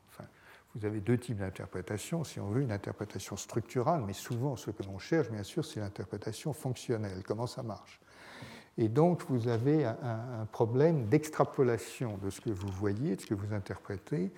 [0.75, 4.81] Vous avez deux types d'interprétation, si on veut, une interprétation structurale, mais souvent ce que
[4.83, 7.99] l'on cherche, bien sûr, c'est l'interprétation fonctionnelle, comment ça marche.
[8.79, 13.35] Et donc, vous avez un, problème d'extrapolation de ce que vous voyez, de ce que
[13.35, 14.31] vous interprétez,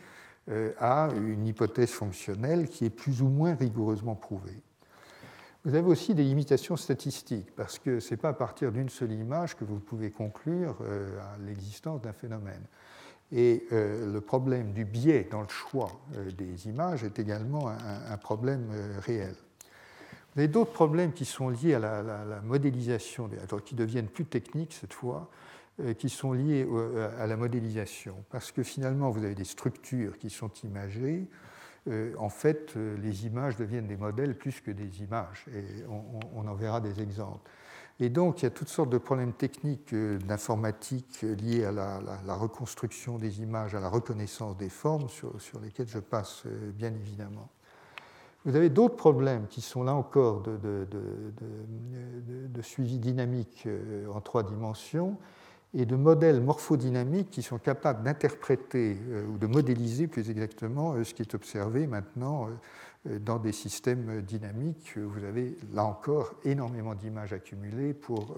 [0.50, 4.62] euh, à une hypothèse fonctionnelle qui est plus ou moins rigoureusement prouvée.
[5.64, 9.14] Vous avez aussi des limitations statistiques, parce que ce n'est pas à partir d'une seule
[9.14, 12.62] image que vous pouvez conclure euh, l'existence d'un phénomène.
[13.32, 18.18] Et euh, le problème du biais dans le choix euh, des images est également un,
[18.18, 19.36] problème euh, réel.
[20.34, 23.30] Vous avez d'autres problèmes qui sont liés à la, modélisation,
[23.66, 25.30] qui deviennent plus techniques cette fois,
[25.98, 26.68] qui sont liés
[27.18, 28.16] à la modélisation.
[28.30, 31.26] Parce que finalement, vous avez des structures qui sont imagées.
[32.18, 35.46] en fait, les images deviennent des modèles plus que des images.
[35.56, 37.50] Et on en verra des exemples.
[38.00, 41.72] Et donc, il y a toutes sortes de problèmes techniques euh, d'informatique euh, liés à
[41.72, 45.32] la, reconstruction des images, à la reconnaissance des formes, sur,
[45.62, 47.48] lesquels je passe euh, bien évidemment.
[48.44, 50.86] Vous avez d'autres problèmes qui sont là encore de,
[52.62, 53.68] suivi dynamique
[54.14, 55.18] en trois dimensions
[55.74, 59.00] et de modèles morphodynamiques qui sont capables d'interpréter
[59.34, 62.50] ou de modéliser plus exactement ce qui est observé maintenant
[63.22, 64.98] dans des systèmes dynamiques.
[64.98, 68.36] Vous avez là encore énormément d'images accumulées pour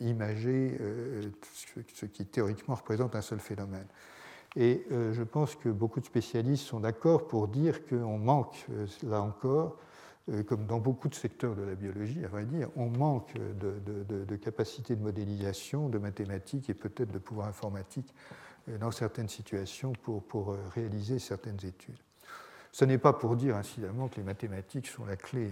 [0.00, 0.78] imager
[1.94, 3.86] ce qui théoriquement représente un seul phénomène.
[4.56, 8.66] Et je pense que beaucoup de spécialistes sont d'accord pour dire qu'on manque,
[9.02, 9.78] là encore,
[10.30, 13.80] euh, comme dans beaucoup de secteurs de la biologie, à vrai dire, on manque de,
[14.24, 18.14] de, capacité de modélisation, de mathématiques et peut-être de pouvoir informatique
[18.68, 21.98] euh, dans certaines situations pour, euh, réaliser certaines études.
[22.72, 25.50] Ce n'est pas pour dire incidemment que les mathématiques sont la clé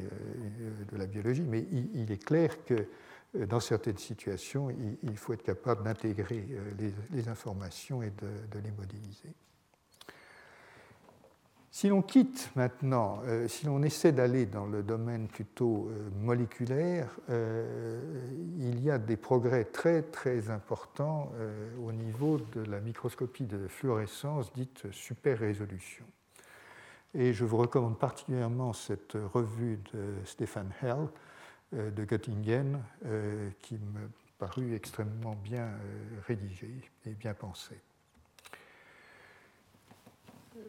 [0.93, 2.87] de la biologie, mais il, est clair que
[3.35, 4.71] dans certaines situations,
[5.03, 6.47] il, faut être capable d'intégrer
[6.79, 9.35] les, les, informations et de les modéliser.
[11.79, 17.09] Si l'on quitte maintenant, euh, si l'on essaie d'aller dans le domaine plutôt euh, moléculaire,
[17.31, 18.01] euh,
[18.59, 21.31] il y a des progrès très très importants
[21.81, 26.05] au niveau de la microscopie de fluorescence dite super résolution.
[27.15, 31.09] Et je vous recommande particulièrement cette revue de Stefan Hell
[31.73, 32.83] de Göttingen
[33.61, 35.71] qui me parut extrêmement bien
[36.27, 37.81] rédigée et bien pensée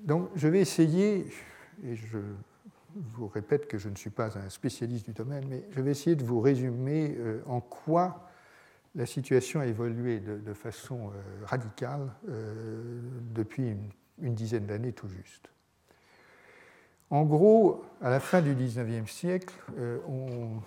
[0.01, 1.27] donc je vais essayer,
[1.83, 2.17] et je
[2.95, 6.15] vous répète que je ne suis pas un spécialiste du domaine, mais je vais essayer
[6.15, 8.29] de vous résumer euh, en quoi
[8.95, 13.01] la situation a évolué de, façon euh, radicale euh,
[13.35, 13.75] depuis
[14.17, 15.49] une, dizaine d'années tout juste.
[17.11, 19.55] En gros, à la fin du XIXe siècle,
[20.07, 20.61] on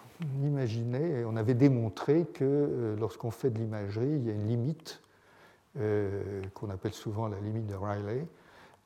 [0.45, 5.01] imaginait, on avait démontré que lorsqu'on fait de l'imagerie, il y a une limite
[6.55, 7.77] qu'on appelle souvent la limite de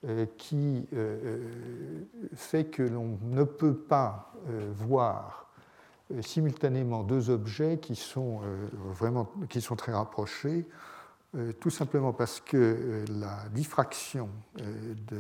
[0.05, 4.33] euh, qui euh, euh, fait que l'on ne peut pas
[4.75, 5.51] voir
[6.21, 8.41] simultanément deux objets qui sont
[9.49, 10.65] qui sont très rapprochés,
[11.59, 15.19] tout simplement parce que la diffraction de,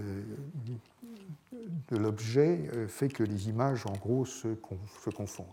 [1.89, 4.49] de l'objet fait que les images en gros se,
[5.11, 5.47] confondent.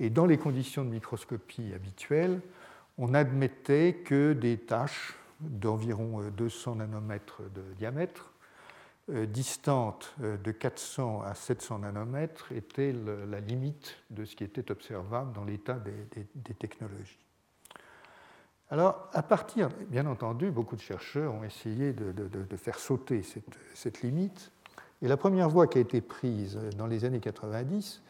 [0.00, 2.40] Et dans les conditions de microscopie habituelles,
[2.98, 8.32] on admettait que des tâches d'environ 200 euh, nanomètres de diamètre,
[9.10, 14.70] euh, distante euh, de 400 à 700 nanomètres, était la limite de ce qui était
[14.70, 17.18] observable dans l'état des, technologies.
[18.70, 23.22] Alors, à partir, bien entendu, beaucoup de chercheurs ont essayé de, faire sauter
[23.74, 24.50] cette, limite.
[25.02, 28.02] Et la première voie qui a été prise dans les années 90,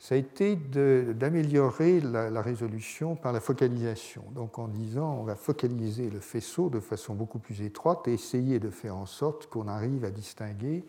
[0.00, 4.24] ça a été d'améliorer la, résolution par la focalisation.
[4.34, 8.58] Donc en disant on va focaliser le faisceau de façon beaucoup plus étroite et essayer
[8.58, 10.84] de faire en sorte qu'on arrive à distinguer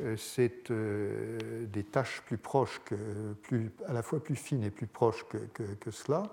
[0.00, 0.16] euh,
[0.70, 2.80] euh, des tâches plus proches,
[3.86, 6.24] à la fois plus fines et plus proches que, cela.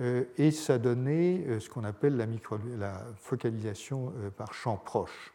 [0.00, 5.32] Euh, et ça donnait ce qu'on appelle la, focalisation par champ proche.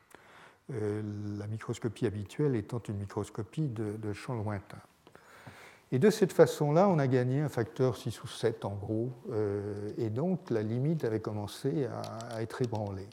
[0.69, 4.79] la microscopie habituelle étant une microscopie de, champ lointain.
[5.91, 9.91] Et de cette façon-là, on a gagné un facteur 6 ou 7 en gros, euh,
[9.97, 11.87] et donc la limite avait commencé
[12.31, 13.07] à, être ébranlée.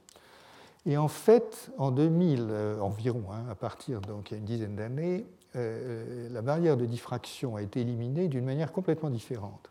[0.84, 5.24] Et en fait, en 2000 euh, environ, hein, à partir donc il dizaine d'années,
[5.56, 9.70] euh, la barrière de diffraction a été éliminée d'une manière complètement différente.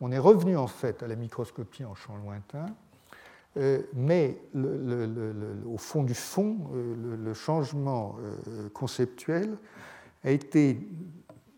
[0.00, 2.66] On est revenu en fait à la microscopie en champ lointain,
[3.94, 4.40] mais
[5.66, 8.16] au fond du fond, le, changement
[8.72, 9.56] conceptuel
[10.22, 10.78] a été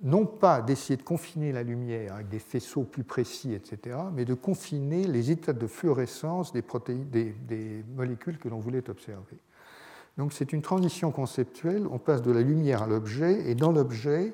[0.02, 4.34] non pas d'essayer de confiner la lumière avec des faisceaux plus précis, etc., mais de
[4.34, 6.62] confiner les états de fluorescence des,
[7.12, 9.38] des, molécules que l'on voulait observer.
[10.16, 14.32] Donc c'est une transition conceptuelle, on passe de la lumière à l'objet, et dans l'objet,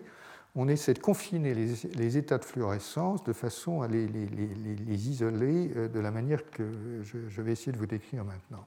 [0.57, 6.01] on essaie de confiner les, états de fluorescence de façon à les, isoler euh, de
[6.01, 6.65] la manière que
[7.03, 8.65] je vais essayer de vous décrire maintenant.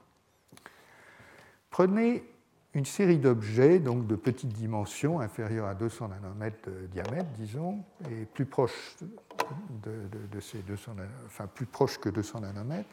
[1.70, 2.24] Prenez
[2.74, 8.26] une série d'objets, donc de petites dimensions, inférieures à 200 nanomètres de diamètre, disons, et
[8.26, 8.96] plus proches
[9.82, 10.92] de, ces 200,
[11.26, 11.66] enfin plus
[11.98, 12.88] que 200 nanomètres.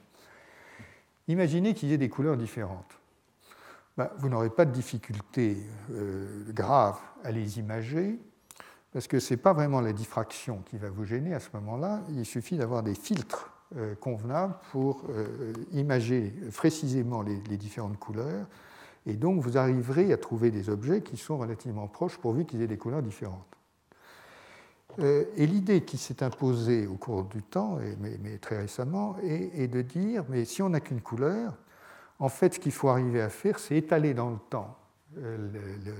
[1.28, 2.98] Imaginez qu'ils aient des couleurs différentes.
[3.98, 5.58] Ben, vous n'aurez pas de difficulté
[5.92, 8.20] euh, grave à les imager,
[8.98, 12.02] parce que ce n'est pas vraiment la diffraction qui va vous gêner à ce moment-là,
[12.10, 18.48] il suffit d'avoir des filtres euh, convenables pour euh, imager précisément les différentes couleurs
[19.08, 22.68] et donc, vous arriverez à trouver des objets qui sont relativement proches pourvu qu'ils aient
[22.68, 23.56] des couleurs différentes.
[25.00, 29.82] Euh, et l'idée qui s'est imposée au cours du temps, mais, très récemment, est, de
[29.82, 31.54] dire, mais si on n'a qu'une couleur,
[32.20, 34.76] en fait, ce qu'il faut arriver à faire, c'est étaler dans le temps
[35.20, 35.38] euh,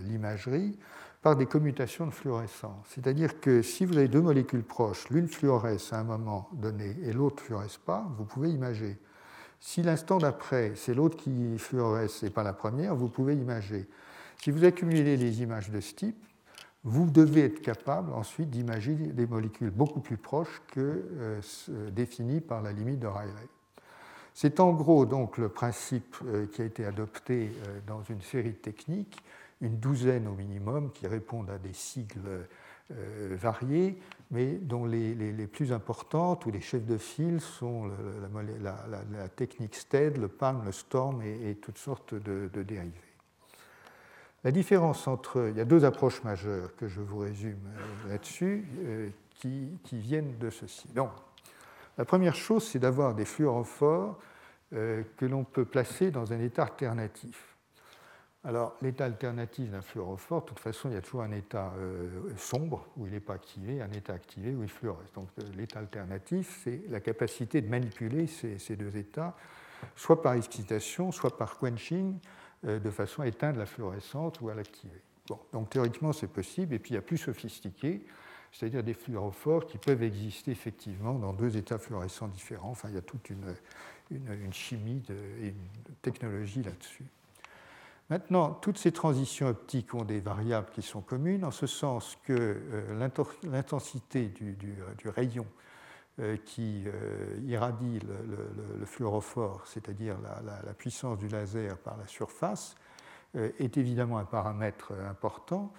[0.06, 0.78] l'imagerie
[1.22, 2.86] par des commutations de fluorescence.
[2.90, 7.12] C'est-à-dire que si vous avez deux molécules proches, l'une fluoresce à un moment donné et
[7.12, 8.98] l'autre ne fluoresce pas, vous pouvez imager.
[9.60, 13.88] Si l'instant d'après, c'est l'autre qui fluoresce et pas la première, vous pouvez imager.
[14.42, 16.24] Si vous accumulez les images de ce type,
[16.84, 21.42] vous devez être capable ensuite d'imaginer des molécules beaucoup plus proches que euh,
[21.92, 23.50] définies par la limite de Rayleigh.
[24.34, 28.52] C'est en gros donc le principe euh, qui a été adopté euh, dans une série
[28.52, 29.18] de techniques,
[29.62, 32.48] une douzaine au minimum, qui répondent à des sigles
[32.90, 34.00] variés,
[34.32, 37.92] mais dont les, plus importantes ou les chefs de file sont
[38.62, 43.08] la, technique STED, le PALM, le STORM et, toutes sortes de dérivés.
[44.44, 45.50] La différence entre.
[45.50, 50.38] Il y a deux approches majeures que je vous résume euh, là-dessus euh, qui, viennent
[50.38, 50.88] de ceci.
[50.90, 51.10] Donc,
[51.98, 54.18] la première chose, c'est d'avoir des fluorophores
[54.74, 57.57] euh, que l'on peut placer dans un état alternatif.
[58.48, 61.73] Alors, l'état alternatif d'un fluorophore, de toute façon, il y a toujours un état
[62.37, 65.12] sombre où il n'est pas activé, un état activé où il fluoresce.
[65.12, 65.27] Donc,
[65.58, 69.35] l'état alternatif, c'est la capacité de manipuler ces, ces, deux états,
[69.98, 72.19] soit par excitation, soit par quenching,
[72.65, 75.02] euh, de façon à éteindre la fluorescente ou à l'activer.
[75.27, 78.06] Bon, donc théoriquement c'est possible, et puis il y a plus sophistiqué,
[78.54, 82.69] c'est-à-dire des fluorophores qui peuvent exister effectivement dans deux états fluorescents différents.
[82.69, 83.54] Enfin, il y a toute une,
[84.10, 85.04] une, chimie
[85.41, 87.04] et une technologie là-dessus.
[88.10, 92.34] Maintenant, toutes ces transitions optiques ont des variables qui sont communes, en ce sens que
[92.34, 93.10] euh,
[93.44, 95.46] l'intensité du, rayon
[96.20, 102.76] euh, qui euh, irradie le, fluorophore, c'est-à-dire la, puissance du laser par la surface,
[103.60, 105.72] est évidemment un paramètre important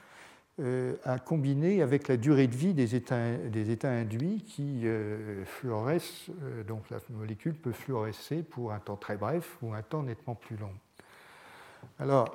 [1.05, 4.85] à combiner avec la durée de vie des états induits qui
[5.45, 6.31] fluorescent.
[6.67, 10.57] donc la molécule peut fluorescer pour un temps très bref ou un temps nettement plus
[10.57, 10.73] long.
[11.99, 12.35] Alors,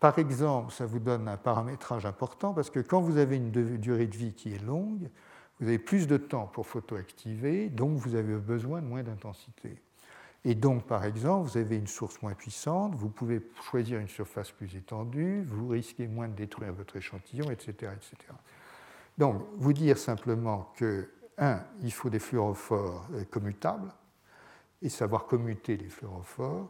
[0.00, 4.06] par exemple, ça vous donne un paramétrage important parce que quand vous avez une durée
[4.06, 5.08] de vie qui est longue,
[5.60, 9.80] vous avez plus de temps pour photoactiver, donc vous avez besoin de moins d'intensité.
[10.44, 14.50] Et donc, par exemple, vous avez une source moins puissante, vous pouvez choisir une surface
[14.50, 17.92] plus étendue, vous risquez moins de détruire votre échantillon, etc.
[17.94, 18.16] etc.
[19.18, 23.92] Donc, vous dire simplement que, un, il faut des fluorophores euh, commutables,
[24.82, 26.68] et savoir commuter les fluorophores,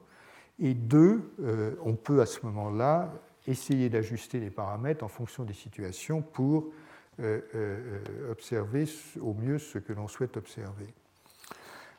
[0.59, 3.13] et deux, euh, on peut à ce moment-là
[3.47, 6.73] essayer d'ajuster les paramètres en fonction des situations pour
[7.21, 8.85] euh, euh, observer
[9.21, 10.87] au mieux ce que l'on souhaite observer.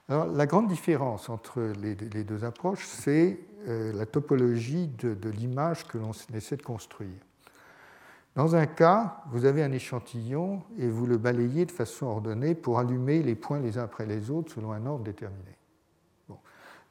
[0.10, 6.12] Alors, la grande différence entre les, deux approches, c'est la topologie de l'image que l'on
[6.34, 7.22] essaie de construire.
[8.36, 12.80] Dans un cas, vous avez un échantillon et vous le balayez de façon ordonnée pour
[12.80, 15.56] allumer les points les uns après les autres selon un ordre déterminé.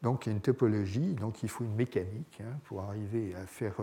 [0.02, 3.46] Donc il y a une topologie, donc il faut une mécanique hein, pour arriver à
[3.46, 3.74] faire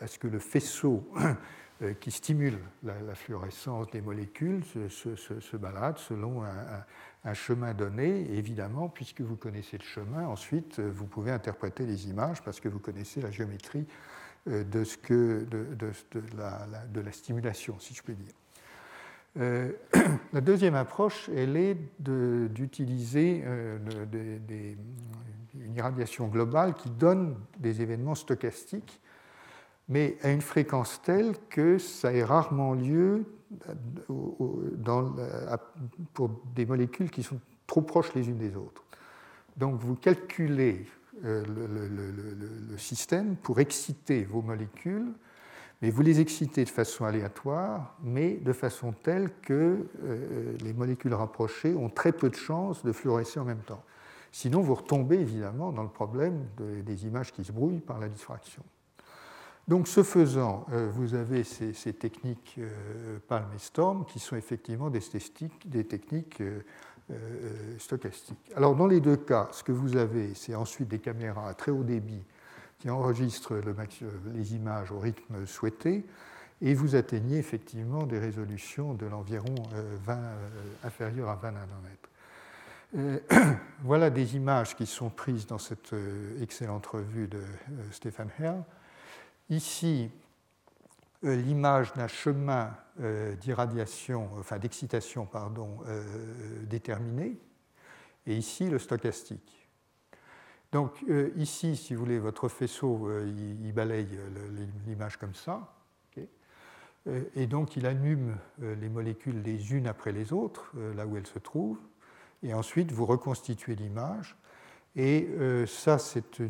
[0.00, 1.08] à ce que le faisceau
[1.82, 8.30] euh, qui stimule la, fluorescence des molécules se, balade selon un, chemin donné.
[8.32, 12.68] évidemment, puisque vous connaissez le chemin, ensuite euh, vous pouvez interpréter les images parce que
[12.68, 13.86] vous connaissez la géométrie
[14.48, 15.46] euh, de, ce que,
[16.36, 18.34] la, de la, stimulation, si je puis dire.
[19.36, 23.44] la deuxième approche, elle est d'utiliser
[25.54, 29.00] une irradiation globale qui donne des événements stochastiques
[29.90, 33.24] mais à une fréquence telle que ça ait rarement lieu
[34.76, 35.12] dans,
[36.14, 38.84] pour des molécules qui sont trop proches les unes des autres.
[39.56, 40.86] Donc vous calculez
[41.24, 45.12] euh, le, système pour exciter vos molécules,
[45.82, 51.14] mais vous les excitez de façon aléatoire, mais de façon telle que euh, les molécules
[51.14, 53.82] rapprochées ont très peu de chances de fluorescer en même temps.
[54.30, 58.62] Sinon, vous retombez évidemment dans le problème des images qui se brouillent par la diffraction.
[59.66, 64.90] Donc, ce faisant, euh, vous avez ces, techniques euh, Palm et Storm qui sont effectivement
[64.90, 65.00] des,
[65.64, 66.42] des techniques
[67.78, 68.52] stochastiques.
[68.54, 71.72] Alors, dans les deux cas, ce que vous avez, c'est ensuite des caméras à très
[71.72, 72.22] haut débit
[72.80, 73.60] qui enregistrent
[74.34, 76.04] les images au rythme souhaité,
[76.62, 79.54] et vous atteignez effectivement des résolutions de l'environ
[80.04, 80.18] 20,
[80.84, 82.10] inférieures à 20 nanomètres.
[83.82, 85.94] voilà des images qui sont prises dans cette
[86.42, 87.40] excellente revue de
[87.92, 88.56] Stephen Herr
[89.50, 90.08] Ici,
[91.24, 97.36] euh, l'image d'un chemin euh, d'irradiation, enfin d'excitation, pardon, euh, déterminé,
[98.26, 99.59] et ici le stochastique.
[100.72, 101.04] Donc
[101.36, 104.06] ici, si vous voulez, votre faisceau, il, balaye
[104.86, 105.74] l'image comme ça,
[107.34, 111.40] et donc il allume les molécules les unes après les autres, là où elles se
[111.40, 111.80] trouvent,
[112.44, 114.36] et ensuite vous reconstituez l'image,
[114.94, 115.28] et
[115.66, 116.40] ça, c'est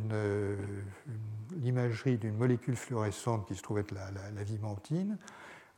[1.57, 4.21] l'imagerie d'une molécule fluorescente qui se trouve être la, la.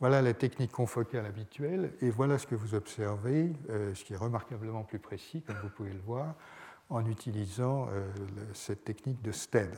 [0.00, 4.82] Voilà la technique confocale habituelle, et voilà ce que vous observez, ce qui est remarquablement
[4.82, 6.34] plus précis, comme vous pouvez le voir,
[6.90, 7.88] en utilisant
[8.52, 9.70] cette technique de STED.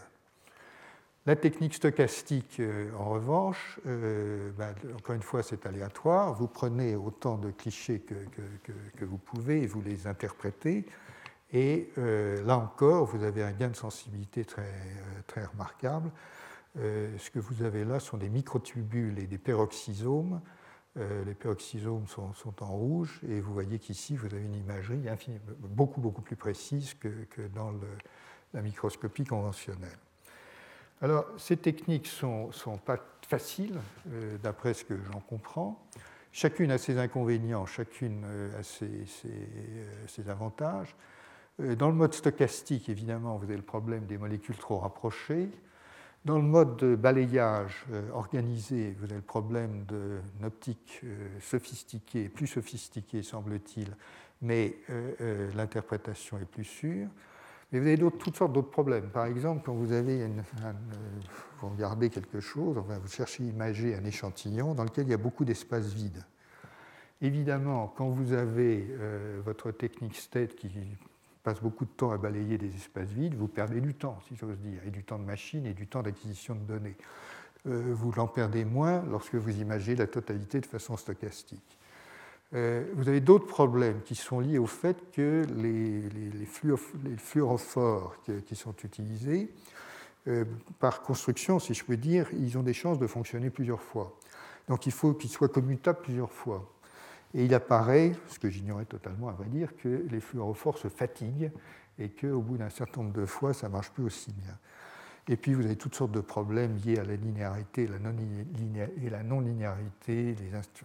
[1.26, 6.34] La technique stochastique, euh, en revanche, euh, ben, encore une fois, c'est aléatoire.
[6.34, 10.84] Vous prenez autant de clichés que, vous pouvez et vous les interprétez.
[11.55, 14.70] Et euh, là encore, vous avez un gain de sensibilité très,
[15.26, 16.11] très remarquable.
[16.76, 20.42] ce que vous avez là sont des microtubules et des peroxysomes.
[20.97, 25.03] Les peroxysomes sont, en rouge et vous voyez qu'ici, vous avez une imagerie
[25.59, 27.09] beaucoup, beaucoup plus précise que,
[27.55, 27.72] dans
[28.53, 29.99] la microscopie conventionnelle.
[31.05, 33.78] Alors, ces techniques ne sont, pas faciles,
[34.11, 35.86] euh, d'après ce que j'en comprends.
[36.32, 40.95] Chacune a ses inconvénients, chacune euh, a euh, ses, avantages.
[41.59, 45.49] Dans le mode stochastique, évidemment, vous avez le problème des molécules trop rapprochées.
[46.25, 51.03] Dans le mode de balayage organisé, vous avez le problème d'une optique
[51.41, 53.95] sophistiquée, plus sophistiquée, semble-t-il,
[54.41, 54.75] mais
[55.55, 57.09] l'interprétation est plus sûre.
[57.75, 59.09] Mais vous avez toutes sortes d'autres problèmes.
[59.09, 60.29] Par exemple, quand vous avez euh,
[61.61, 65.18] vous regardez quelque chose, vous cherchez à imager un échantillon dans lequel il y a
[65.18, 66.25] beaucoup d'espaces vides.
[67.20, 70.70] Évidemment, quand vous avez euh, votre technique STED qui
[71.45, 74.59] passe beaucoup de temps à balayer des espaces vides, vous perdez du temps, si j'ose
[74.59, 76.97] dire, et du temps de machine et du temps d'acquisition de données.
[77.66, 81.78] Euh, vous l'en perdez moins lorsque vous imagez la totalité de façon stochastique.
[82.55, 86.47] Euh, vous avez d'autres problèmes qui sont liés au fait que les,
[87.18, 88.16] fluorophores
[88.47, 89.53] qui, sont utilisés,
[90.26, 90.45] euh,
[90.78, 94.16] par construction, si je peux dire, ils ont des chances de fonctionner plusieurs fois.
[94.68, 96.70] Donc il faut qu'ils soient commutables plusieurs fois.
[97.35, 101.51] Et il apparaît, ce que j'ignorais totalement à vrai dire, que les fluorophores se fatiguent
[101.99, 104.57] et qu'au bout d'un certain nombre de fois, ça ne marche plus aussi bien.
[105.28, 110.37] Et puis vous avez toutes sortes de problèmes liés à la linéarité et la non-linéarité.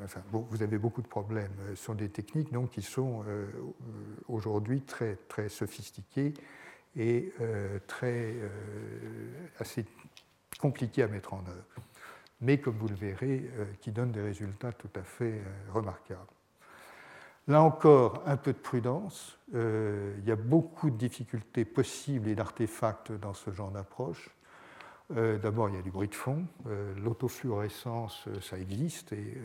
[0.02, 3.48] Enfin, vous avez beaucoup de problèmes euh, sur des techniques donc, qui sont euh,
[4.30, 6.34] aujourd'hui très, très sophistiquées
[6.96, 8.34] et euh, très,
[9.60, 9.86] assez
[10.60, 11.84] compliquées à mettre en œuvre.
[12.42, 13.50] Mais comme vous le verrez,
[13.82, 15.42] qui donnent des résultats tout à fait
[15.74, 16.39] remarquables.
[17.50, 19.40] Là encore, un peu de prudence.
[19.56, 24.30] Euh, il y a beaucoup de difficultés possibles et d'artefacts dans ce genre d'approche.
[25.18, 26.46] Euh, d'abord, il y a du bruit de fond.
[26.68, 29.36] Euh, l'autofluorescence, ça existe et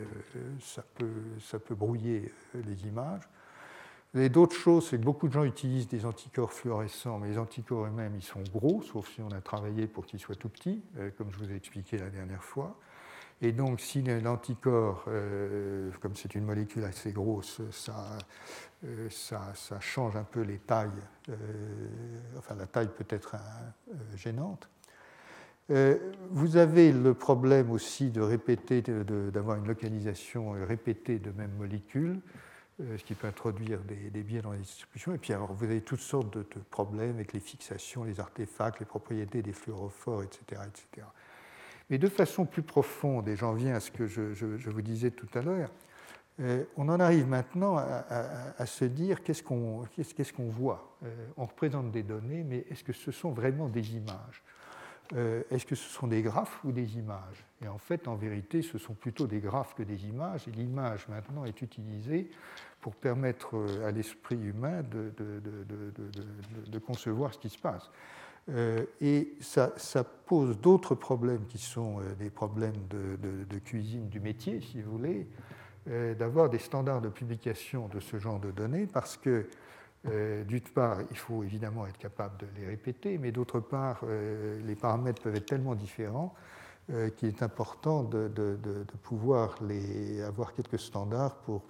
[0.61, 1.09] ça peut,
[1.41, 3.27] ça, peut, brouiller les images.
[4.13, 7.87] Et d'autres choses, c'est que beaucoup de gens utilisent des anticorps fluorescents, mais les anticorps
[7.87, 10.83] eux-mêmes, ils sont gros, sauf si on a travaillé pour qu'ils soient tout petits,
[11.17, 12.77] comme je vous ai expliqué la dernière fois.
[13.41, 18.17] Et donc, si l'anticorps, euh, comme c'est une molécule assez grosse, ça,
[18.85, 19.09] euh,
[19.81, 20.89] change un peu les tailles,
[21.29, 21.33] euh,
[22.37, 23.35] enfin la taille peut être
[24.15, 24.69] gênante.
[25.67, 32.21] vous avez le problème aussi de répéter, d'avoir une localisation répétée de même molécule,
[32.79, 35.13] ce qui peut introduire des, biais dans les distributions.
[35.13, 38.85] Et puis vous avez toutes sortes de, de, problèmes avec les fixations, les artefacts, les
[38.85, 40.61] propriétés des fluorophores, etc.
[40.67, 41.07] etc.
[41.89, 45.27] Mais de façon plus profonde, et j'en viens à ce que je, vous disais tout
[45.37, 45.69] à l'heure,
[46.41, 50.97] euh, on en arrive maintenant à, se dire qu'est-ce qu'on voit.
[51.03, 54.43] Euh, On représente des données, mais est-ce que ce sont vraiment des images?
[55.13, 57.45] Euh, Est-ce que ce sont des graphes ou des images?
[57.63, 61.07] Et en fait, en vérité, ce sont plutôt des graphes que des images, et l'image
[61.07, 62.31] maintenant est utilisée
[62.81, 63.55] pour permettre
[63.85, 65.13] à l'esprit humain de,
[66.67, 67.89] de, concevoir ce qui se passe.
[68.49, 69.71] Euh, et ça,
[70.25, 75.27] pose d'autres problèmes qui sont euh, des problèmes de, cuisine du métier, si vous voulez,
[75.87, 79.47] euh, d'avoir des standards de publication de ce genre de données, parce que
[80.47, 85.19] d'une part, il faut évidemment être capable de les répéter, mais d'autre part, les paramètres
[85.19, 86.35] peuvent être tellement différents
[87.17, 88.29] qu'il est important de,
[89.01, 89.57] pouvoir
[90.27, 91.63] avoir quelques standards pour,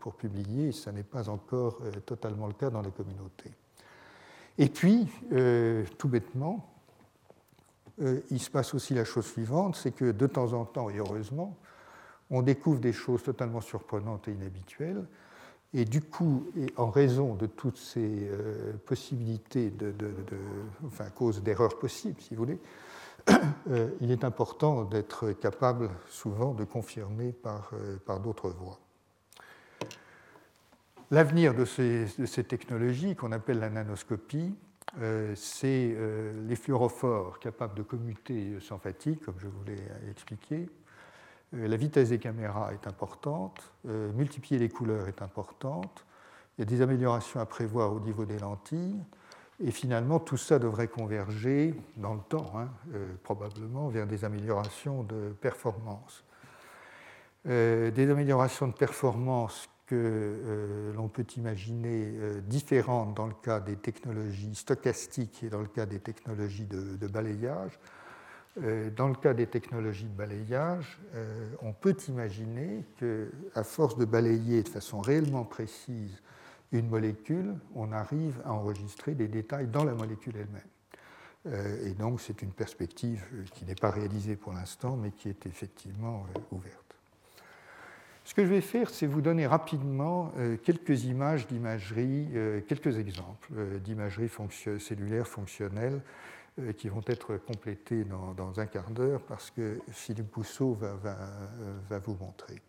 [0.00, 3.52] pour publier, ça n'est pas encore totalement le cas dans les communautés.
[4.58, 6.66] Et puis, euh, tout bêtement,
[8.00, 10.96] euh, il se passe aussi la chose suivante, c'est que de temps en temps, et
[10.96, 11.56] heureusement,
[12.30, 15.04] on découvre des choses totalement surprenantes et inhabituelles.
[15.74, 19.92] Et du coup, et en raison de toutes ces euh, possibilités, de,
[20.86, 22.58] enfin, cause d'erreurs possibles, si vous voulez,
[24.00, 27.72] il est important d'être capable souvent de confirmer par,
[28.06, 28.78] par d'autres voies.
[31.10, 34.54] L'avenir de ces, technologies, qu'on appelle la nanoscopie,
[35.00, 40.68] euh, c'est euh, les fluorophores capables de commuter sans fatigue, comme je vous l'ai expliqué.
[41.54, 46.04] Euh, la vitesse des caméras est importante, multiplier les couleurs est importante.
[46.56, 48.96] Il y a des améliorations à prévoir au niveau des lentilles.
[49.62, 55.02] Et finalement, tout ça devrait converger dans le temps, hein, euh, probablement, vers des améliorations
[55.02, 56.24] de performance.
[57.46, 62.12] Euh, des améliorations de performance que euh, l'on peut imaginer
[62.42, 67.78] différentes dans le cas des technologies stochastiques et dans le cas des technologies de, balayage.
[68.96, 70.98] dans le cas des technologies de balayage,
[71.62, 76.20] on peut imaginer qu'à force de balayer de façon réellement précise
[76.72, 80.68] une molécule, on arrive à enregistrer des détails dans la molécule elle-même.
[81.46, 85.28] Euh, et donc c'est une perspective euh, qui n'est pas réalisée pour l'instant, mais qui
[85.28, 86.85] est effectivement euh, ouverte.
[88.26, 90.32] Ce que je vais faire, c'est vous donner rapidement
[90.64, 92.26] quelques images d'imagerie,
[92.66, 93.52] quelques exemples
[93.84, 94.28] d'imagerie
[94.78, 96.02] cellulaire fonctionnelle
[96.76, 102.60] qui vont être complétés dans, un quart d'heure parce que Philippe Bousseau va vous montrer.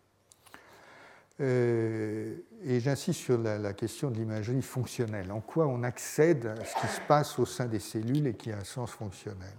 [1.40, 2.34] Euh,
[2.64, 5.30] et j'insiste sur la, question de l'imagerie fonctionnelle.
[5.30, 8.50] En quoi on accède à ce qui se passe au sein des cellules et qui
[8.50, 9.54] a un sens fonctionnel?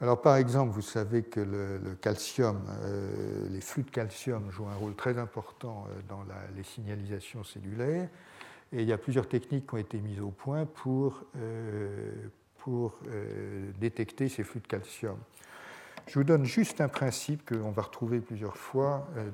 [0.00, 4.76] Alors, par exemple, vous savez que le, calcium, euh, les flux de calcium jouent un
[4.76, 6.24] rôle très important euh, dans
[6.56, 8.08] les signalisations cellulaires.
[8.72, 11.24] Et il y a plusieurs techniques qui ont été mises au point pour,
[12.58, 13.00] pour
[13.80, 15.16] détecter ces flux de calcium.
[16.10, 19.30] Je vous donne juste un principe qu'on va retrouver plusieurs fois, euh,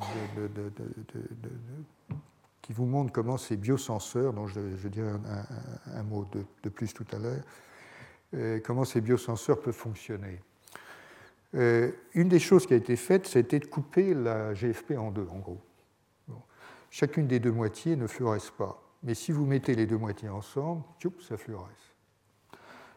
[2.60, 5.12] qui vous montre comment ces biosenseurs, dont je, dirai
[5.86, 6.26] un, mot
[6.62, 7.42] de, plus tout à l'heure,
[8.34, 10.38] euh, comment ces biosenseurs peuvent fonctionner.
[11.56, 15.26] Euh, une des choses qui a été faite, c'était de couper la GFP en deux,
[15.30, 15.60] en gros.
[16.90, 18.82] Chacune des deux moitiés ne fluoresce pas.
[19.02, 20.82] Mais si vous mettez les deux moitiés ensemble,
[21.20, 21.94] ça fluoresce.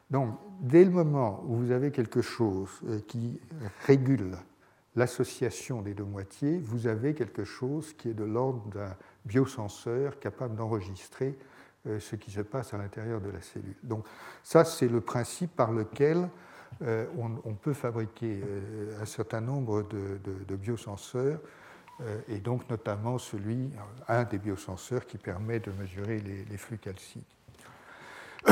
[0.09, 3.39] Donc, dès le moment où vous avez quelque chose euh, qui
[3.85, 4.37] régule
[4.95, 8.95] l'association des deux moitiés, vous avez quelque chose qui est de l'ordre d'un
[9.25, 11.37] biosenseur capable d'enregistrer
[11.87, 13.75] euh, ce qui se passe à l'intérieur de la cellule.
[13.83, 14.05] Donc
[14.43, 16.29] ça, c'est le principe par lequel
[16.81, 18.41] euh, on, peut fabriquer
[19.01, 21.39] un certain nombre de, biosenseurs,
[22.29, 23.69] et donc notamment celui,
[24.07, 27.37] un des biosenseurs qui permet de mesurer les, flux calciques.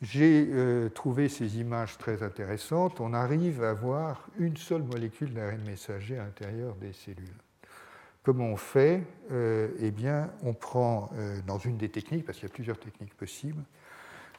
[0.00, 3.00] J'ai euh, trouvé ces images très intéressantes.
[3.00, 7.26] On arrive à voir une seule molécule d'ARN messager à l'intérieur des cellules.
[8.22, 9.02] Comment on fait?
[9.32, 12.78] Euh, Eh bien, on prend euh, dans une des techniques, parce qu'il y a plusieurs
[12.78, 13.62] techniques possibles,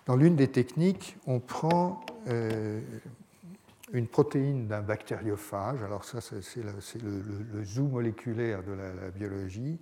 [0.09, 2.03] dans l'une des techniques, on prend
[3.93, 5.83] une protéine d'un bactériophage.
[5.83, 9.77] Alors ça, c'est le, zoo moléculaire de la biologie.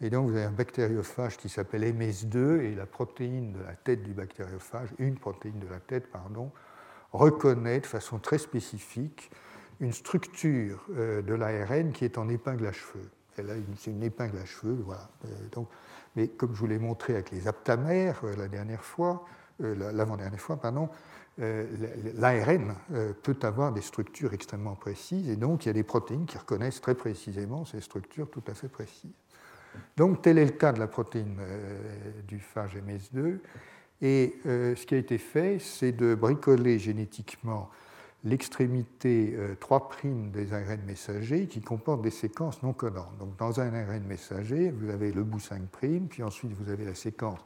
[0.00, 4.04] Et donc vous avez un bactériophage qui s'appelle MS2 et la protéine de la tête
[4.04, 6.52] du bactériophage, une protéine de la tête, pardon,
[7.12, 9.28] reconnaît de façon très spécifique
[9.80, 13.10] une structure euh, de l'ARN qui est en épingle à cheveux.
[13.76, 15.08] C'est une épingle à cheveux, voilà.
[15.24, 15.62] Euh,
[16.16, 19.24] mais comme je vous l'ai montré avec les aptamères euh, la dernière fois,
[19.60, 20.88] l'avant-dernière fois, pardon,
[21.38, 22.74] l'ARN
[23.22, 26.80] peut avoir des structures extrêmement précises et donc il y a des protéines qui reconnaissent
[26.80, 29.14] très précisément ces structures tout à fait précises.
[29.96, 33.38] Donc tel est le' de la protéine euh, du phage MS2.
[34.00, 37.68] Et euh, ce qui a été fait, c'est de bricoler génétiquement
[38.24, 43.16] l'extrémité 3' euh, des ARN messagers qui comportent des séquences non codantes.
[43.18, 46.94] Donc dans un ARN messager, vous avez le bout 5', puis ensuite vous avez la
[46.94, 47.40] séquence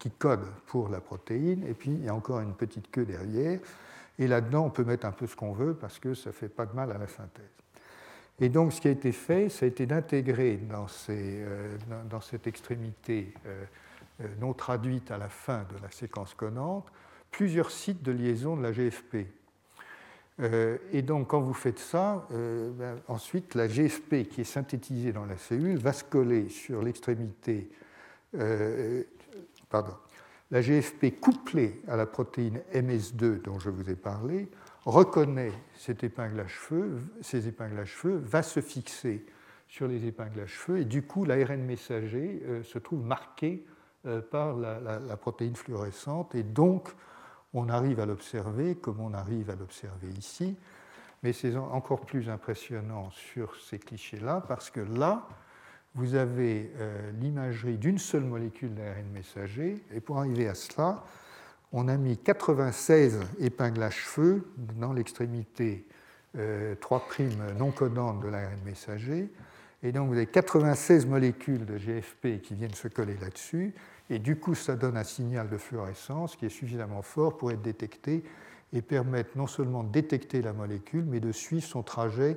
[0.00, 3.60] qui code pour la protéine, et puis il y a encore une petite queue derrière.
[4.18, 6.48] Et là-dedans, on peut mettre un peu ce qu'on veut parce que ça ne fait
[6.48, 7.44] pas de mal à la synthèse.
[8.40, 11.76] Et donc, ce qui a été fait, ça a été d'intégrer dans, euh,
[12.22, 13.64] cette extrémité euh,
[14.22, 16.86] euh, non traduite à la fin de la séquence codante
[17.30, 19.26] plusieurs sites de liaison de la GFP.
[20.92, 25.36] et donc, quand vous faites ça, ben, ensuite, la GFP qui est synthétisée dans la
[25.36, 27.70] cellule va se coller sur l'extrémité.
[29.70, 29.94] Pardon.
[30.50, 34.48] La GFP couplée à la protéine MS2 dont je vous ai parlé
[34.84, 39.24] reconnaît ces épingles à cheveux, va se fixer
[39.68, 43.64] sur les épingles à cheveux et du coup l'ARN messager euh, se trouve marqué
[44.06, 46.88] euh, par la, protéine fluorescente et donc
[47.54, 50.56] on arrive à l'observer comme on arrive à l'observer ici,
[51.22, 55.28] mais c'est encore plus impressionnant sur ces clichés-là parce que là,
[55.94, 61.04] vous avez euh, l'imagerie d'une seule molécule d'ARN messager et pour arriver à cela,
[61.72, 64.46] on a mis 96 épingles à cheveux
[64.78, 65.86] dans l'extrémité
[66.34, 66.74] 3' euh,
[67.58, 69.28] non codante de l'ARN messager.
[69.82, 73.74] Et donc vous avez 96 molécules de GFP qui viennent se coller là-dessus.
[74.10, 77.62] Et du coup, ça donne un signal de fluorescence qui est suffisamment fort pour être
[77.62, 78.24] détecté
[78.72, 82.36] et permettre non seulement de détecter la molécule, mais de suivre son trajet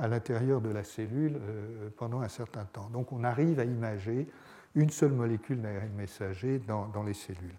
[0.00, 2.88] à l'intérieur de la cellule euh, pendant un certain temps.
[2.90, 4.26] Donc on arrive à imager
[4.74, 7.56] une seule molécule d'ARN messager dans les cellules.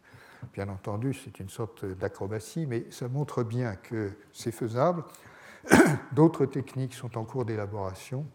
[0.54, 5.04] Bien entendu, c'est une sorte d'acrobatie, mais ça montre bien que c'est faisable.
[6.14, 8.26] D'autres techniques sont en cours d'élaboration,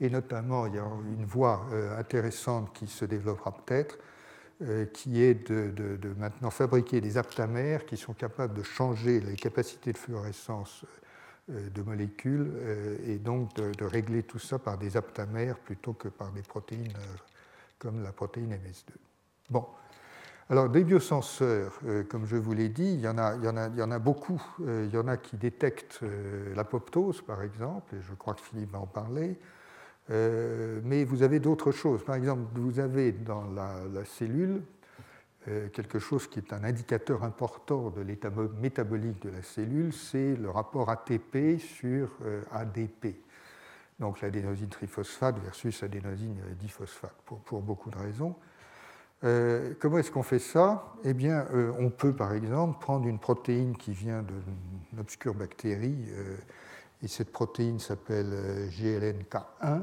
[0.00, 3.98] et notamment, il y a une voie euh, intéressante qui se développera peut-être,
[4.62, 9.92] euh, qui est de, maintenant fabriquer des aptamères qui sont capables de changer les capacités
[9.92, 10.84] de fluorescence
[11.48, 12.50] de molécules
[13.06, 16.92] et donc de, régler tout ça par des aptamères plutôt que par des protéines
[17.78, 18.92] comme la protéine MS2.
[19.50, 19.64] Bon,
[20.50, 23.48] alors, des biosenseurs, euh, comme je vous l'ai dit, il y, en a, il, y
[23.48, 24.42] en a, il y en a, beaucoup.
[24.62, 28.40] Euh, il y en a qui détectent euh, l'apoptose, par exemple, et je crois que
[28.40, 29.38] Philippe va en parler.
[30.08, 32.02] mais vous avez d'autres choses.
[32.02, 34.62] Par exemple, vous avez dans la cellule
[35.72, 38.30] quelque chose qui est un indicateur important de l'état
[38.60, 42.10] métabolique de la cellule, c'est le rapport ATP sur
[42.52, 43.16] ADP.
[43.98, 48.36] Donc l'adénosine triphosphate versus adénosine diphosphate, pour, beaucoup de raisons.
[49.24, 50.94] Euh, comment est-ce qu'on fait ça?
[51.02, 56.04] Eh bien, euh, on peut par exemple prendre une protéine qui vient d'une obscure bactérie,
[56.10, 56.36] euh,
[57.02, 59.82] et cette protéine s'appelle GLNK1,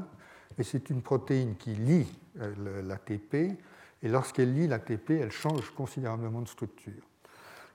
[0.58, 3.58] et c'est une protéine qui lie l'ATP,
[4.06, 7.02] et lorsqu'elle lie l'ATP, elle change considérablement de structure.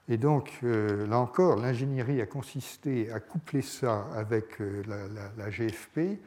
[0.08, 6.18] Et donc, là encore, l'ingénierie a consisté à coupler ça avec la GFP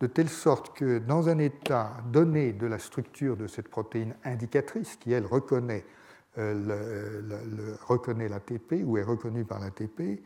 [0.00, 4.96] de telle sorte que dans un état donné de la structure de cette protéine indicatrice,
[4.96, 5.84] qui elle reconnaît,
[6.38, 7.20] euh,
[8.28, 10.22] l'ATP ou est reconnue par l'ATP,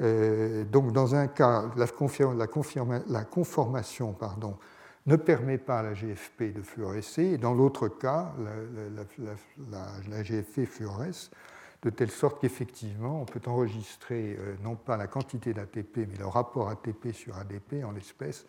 [0.00, 1.86] euh, donc dans un cas, la,
[3.06, 4.56] la, conformation pardon,
[5.06, 8.32] ne permet pas à la GFP de fluorescer, et dans l'autre cas,
[9.70, 11.30] la, GFP fluoresce,
[11.82, 16.26] de telle sorte qu'effectivement, on peut enregistrer euh, non pas la quantité d'ATP, mais le
[16.26, 18.46] rapport ATP sur ADP en l'espèce,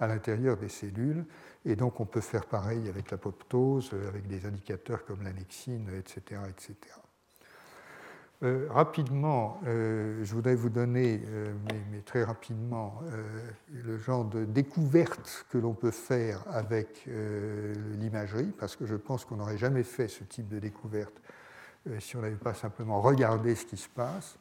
[0.00, 1.24] à l'intérieur des cellules.
[1.64, 6.42] Et donc on peut faire pareil avec l'apoptose, avec des indicateurs comme l'annexine, etc.
[6.50, 6.74] etc.
[8.44, 11.54] Euh, rapidement, euh, je voudrais vous donner, euh,
[11.90, 13.00] mais, très rapidement,
[13.72, 17.08] le genre de découverte que l'on peut faire avec
[17.98, 21.14] l'imagerie, parce que je pense qu'on n'aurait jamais fait ce type de découverte
[21.98, 24.36] si on n'avait pas simplement regardé ce qui se passe.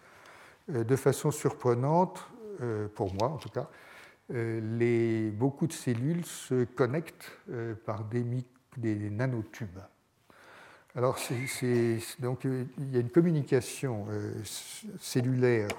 [0.68, 2.28] de façon surprenante,
[2.96, 3.70] pour moi en tout cas,
[5.38, 7.32] beaucoup de cellules se connectent
[7.86, 9.80] par des nanotubes.
[10.96, 11.18] Alors,
[12.20, 14.06] donc, euh, il y a une communication
[15.00, 15.70] cellulaire,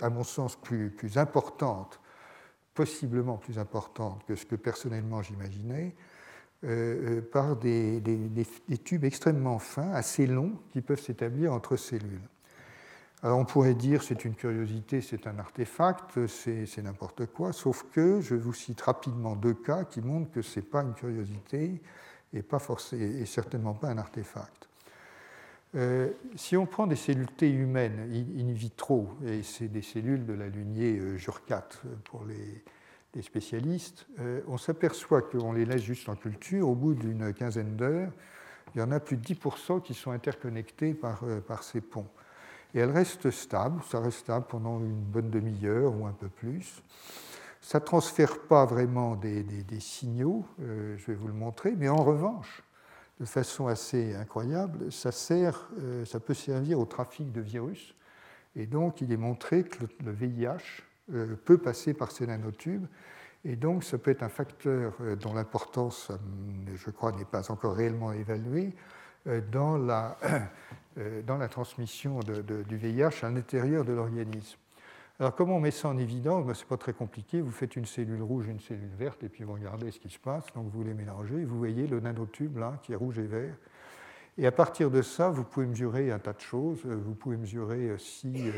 [0.00, 2.00] à mon sens, plus, importante,
[2.74, 5.94] possiblement plus importante que ce que personnellement j'imaginais,
[7.30, 8.02] par des,
[8.82, 12.28] tubes extrêmement fins, assez longs, qui peuvent s'établir entre cellules.
[13.24, 18.20] Alors on pourrait dire c'est une curiosité, c'est un artefact, c'est n'importe quoi, sauf que
[18.20, 21.80] je vous cite rapidement deux cas qui montrent que ce n'est pas une curiosité
[22.34, 22.58] et, pas
[22.92, 24.68] et certainement pas un artefact.
[25.76, 30.32] Euh, si on prend des cellules T humaines in vitro, et c'est des cellules de
[30.32, 31.68] la lignée euh, JURCAT
[32.04, 32.62] pour les,
[33.22, 38.10] spécialistes, euh, on s'aperçoit qu'on les laisse juste en culture, au bout d'une quinzaine d'heures,
[38.74, 41.22] il y en a plus de 10% qui sont interconnectés par,
[41.62, 42.08] ces ponts
[42.74, 46.82] et elle reste stable, ça reste stable pendant une bonne demi-heure ou un peu plus.
[47.64, 49.46] Ça ne transfère pas vraiment des,
[49.80, 52.62] signaux, euh, je vais vous le montrer, mais en revanche,
[53.20, 57.94] de façon assez incroyable, euh, ça peut servir au trafic de virus.
[58.54, 60.82] Et donc, il est montré que le, VIH
[61.14, 62.84] euh, peut passer par ces nanotubes.
[63.46, 64.92] Et donc, ça peut être un facteur
[65.22, 66.12] dont l'importance,
[66.76, 68.74] je crois, n'est pas encore réellement évaluée
[69.52, 70.18] dans la
[71.48, 74.58] transmission du VIH à l'intérieur de l'organisme.
[75.20, 76.44] Alors comment on met ça en évidence?
[76.44, 77.40] Ben, Ce n'est pas très compliqué.
[77.40, 80.10] Vous faites une cellule rouge et une cellule verte et puis vous regardez ce qui
[80.10, 80.46] se passe.
[80.54, 81.44] Donc vous les mélangez.
[81.44, 83.54] Vous voyez le nanotube là qui est rouge et vert.
[84.36, 86.80] Et à partir de ça, vous pouvez mesurer un tas de choses.
[86.86, 88.50] Euh, vous pouvez mesurer euh, si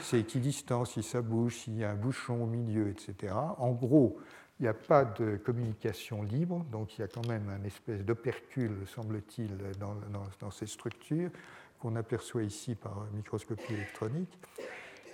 [0.00, 3.34] c'est équidistant, si ça bouge, s'il y a un bouchon au milieu, etc.
[3.58, 4.20] En gros,
[4.60, 8.04] il n'y a pas de communication libre, donc il y a quand même un espèce
[8.04, 9.96] d'opercule, semble-t-il, dans,
[10.40, 11.30] dans, ces structures
[11.78, 14.38] qu'on aperçoit ici par microscopie électronique.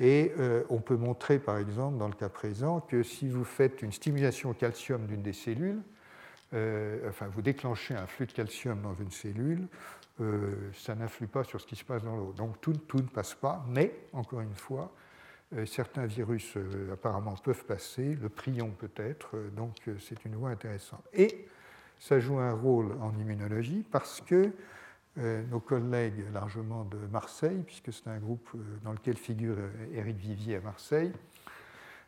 [0.03, 3.83] Et euh, on peut montrer, par exemple, dans le cas présent, que si vous faites
[3.83, 5.81] une stimulation au calcium d'une des cellules,
[6.55, 9.69] euh, enfin, vous déclenchez un flux de calcium dans une cellule,
[10.21, 12.35] euh, ça n'influe pas sur ce qui se passe dans l'eau.
[12.37, 14.93] Donc tout, tout, ne passe pas, mais, encore une fois,
[15.67, 16.57] certains virus
[16.91, 21.07] apparemment peuvent passer, le prion peut-être, donc c'est une voie intéressante.
[21.13, 21.47] Et
[22.01, 24.51] ça joue un rôle en immunologie parce que
[25.17, 29.57] nos collègues largement de Marseille, puisque c'est un groupe euh, dans lequel figure
[29.95, 31.13] Éric Vivier à Marseille,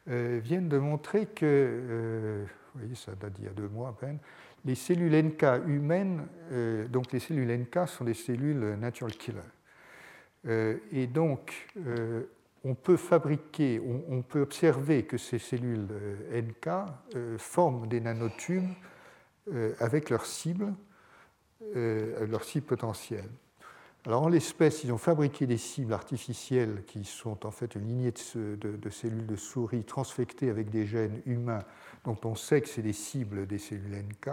[0.09, 3.93] euh, viennent de montrer que, vous voyez, ça date d'il y a deux mois à
[3.93, 4.19] peine,
[4.65, 6.27] les cellules NK humaines,
[6.89, 9.41] donc les cellules NK sont des cellules natural killer.
[10.91, 11.69] et donc,
[12.65, 13.79] on peut fabriquer,
[14.09, 15.87] on, peut observer que ces cellules
[16.33, 16.71] NK
[17.37, 18.73] forment des nanotubes
[19.81, 20.73] avec leur cible,
[21.75, 23.29] leur cible potentielle.
[24.07, 28.13] Alors en l'espèce, ils ont fabriqué des cibles artificielles qui sont en fait une lignée
[28.35, 31.63] de, cellules de souris transfectées avec des gènes humains
[32.05, 34.29] dont on sait que c'est des cibles des cellules NK.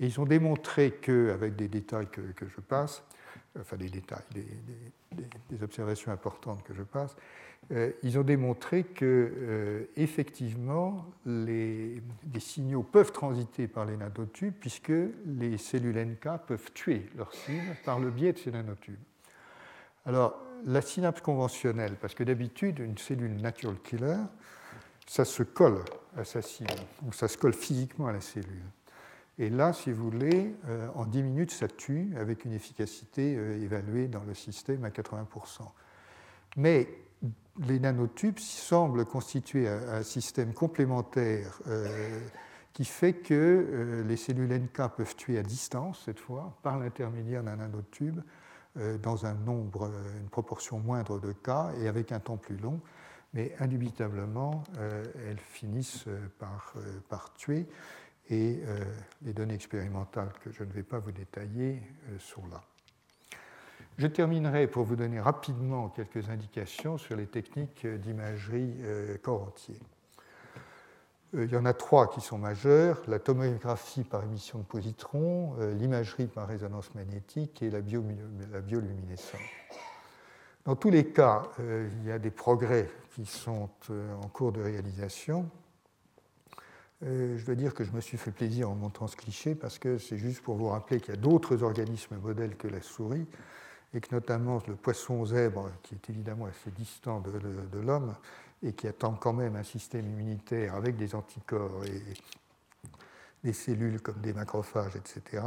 [0.00, 3.04] Et ils ont démontré que, avec des détails que, je passe,
[3.58, 4.22] enfin des détails,
[5.50, 7.16] des, observations importantes que je passe,
[7.72, 12.02] euh, ils ont démontré que euh, effectivement les,
[12.38, 14.92] signaux peuvent transiter par les nanotubes puisque
[15.26, 18.96] les cellules NK peuvent tuer leurs cibles par le biais de ces nanotubes.
[20.06, 24.16] Alors la synapse conventionnelle, parce que d'habitude une cellule natural killer,
[25.06, 25.82] ça se colle
[26.16, 26.70] à sa cible,
[27.02, 28.62] donc ça se colle physiquement à la cellule.
[29.40, 34.06] Et là, si vous voulez, euh, en 10 minutes, ça tue avec une efficacité évaluée
[34.06, 35.62] dans le système à 80%.
[36.56, 36.88] Mais
[37.66, 42.20] les nanotubes semblent constituer un, système complémentaire euh,
[42.72, 47.42] qui fait que euh, les cellules NK peuvent tuer à distance, cette fois, par l'intermédiaire
[47.42, 48.20] d'un nanotube,
[48.76, 52.80] euh, dans un nombre, une proportion moindre de cas et avec un temps plus long.
[53.32, 56.06] Mais indubitablement, elles finissent
[57.08, 57.68] par tuer.
[58.30, 58.60] Et
[59.22, 61.82] les données expérimentales que je ne vais pas vous détailler
[62.20, 62.62] sont là.
[64.00, 69.78] Je terminerai pour vous donner rapidement quelques indications sur les techniques d'imagerie euh, corps entier.
[71.34, 75.54] Euh, il y en a trois qui sont majeures la tomographie par émission de positrons,
[75.58, 79.38] euh, l'imagerie par résonance magnétique et la, bioluminescence.
[80.64, 85.46] Dans tous les cas, il y a des progrès qui sont en cours de réalisation.
[87.02, 89.96] Je dois dire que je me suis fait plaisir en montrant ce cliché parce que
[89.96, 93.26] c'est juste pour vous rappeler qu'il y a d'autres organismes modèles que la souris
[93.94, 98.14] et que notamment le poisson zèbre, qui est évidemment assez distant de, l'homme
[98.62, 102.02] et qui attend quand même un système immunitaire avec des anticorps et
[103.42, 105.42] des cellules comme des macrophages, etc.,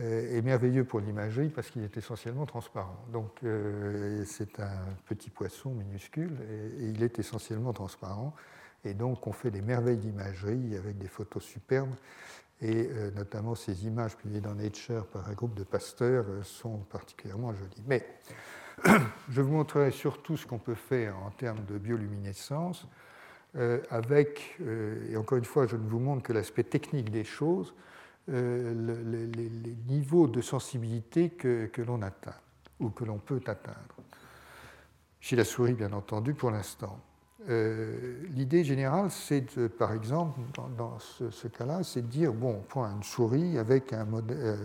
[0.00, 2.96] euh, est merveilleux pour l'imagerie parce qu'il est essentiellement transparent.
[3.12, 8.34] Donc euh, c'est un petit poisson minuscule et, il est essentiellement transparent.
[8.84, 11.94] Et donc on fait des merveilles d'imagerie avec des photos superbes
[12.62, 16.78] et euh, notamment ces images publiées dans Nature par un groupe de pasteurs euh, sont
[16.90, 17.82] particulièrement jolies.
[17.86, 18.06] Mais
[19.28, 22.86] je vous montrerai surtout ce qu'on peut faire en termes de bioluminescence
[23.56, 24.58] euh, avec,
[25.10, 27.74] et encore une fois, je ne vous montre que l'aspect technique des choses,
[28.28, 32.36] les, niveaux de sensibilité que, que l'on atteint
[32.80, 33.96] ou que l'on peut atteindre.
[35.20, 36.98] Chez la souris, bien entendu, pour l'instant.
[37.48, 40.38] Euh, l'idée générale, c'est par exemple,
[40.76, 44.56] dans, ce, cas-là, c'est de dire bon, on prend une souris avec un modèle euh,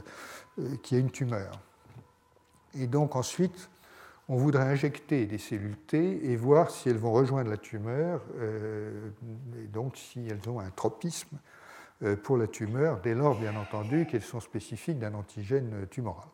[0.59, 1.59] euh, qui a une tumeur.
[2.75, 3.69] Et donc ensuite,
[4.29, 8.21] on voudrait injecter des cellules T et voir si elles vont rejoindre la tumeur,
[9.57, 11.37] et donc si elles ont un tropisme
[12.23, 16.27] pour la tumeur, dès lors, bien entendu, qu'elles sont spécifiques d'un antigène tumoral.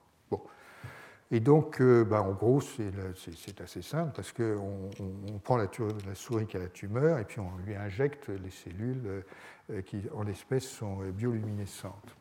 [1.34, 4.92] Et donc, euh, bah, en gros, c'est assez simple parce qu'on
[5.34, 5.68] on prend la,
[6.14, 9.24] souris qui a la tumeur et puis on lui injecte les cellules
[9.72, 12.16] euh, qui, en l'espèce, sont bioluminescentes.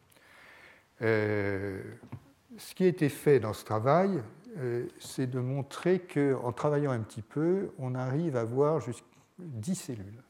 [1.02, 1.82] Euh,
[2.56, 4.22] ce qui a été fait dans ce travail,
[4.98, 9.06] c'est de montrer qu'en travaillant un petit peu, on arrive à voir jusqu'à
[9.38, 10.22] 10 cellules.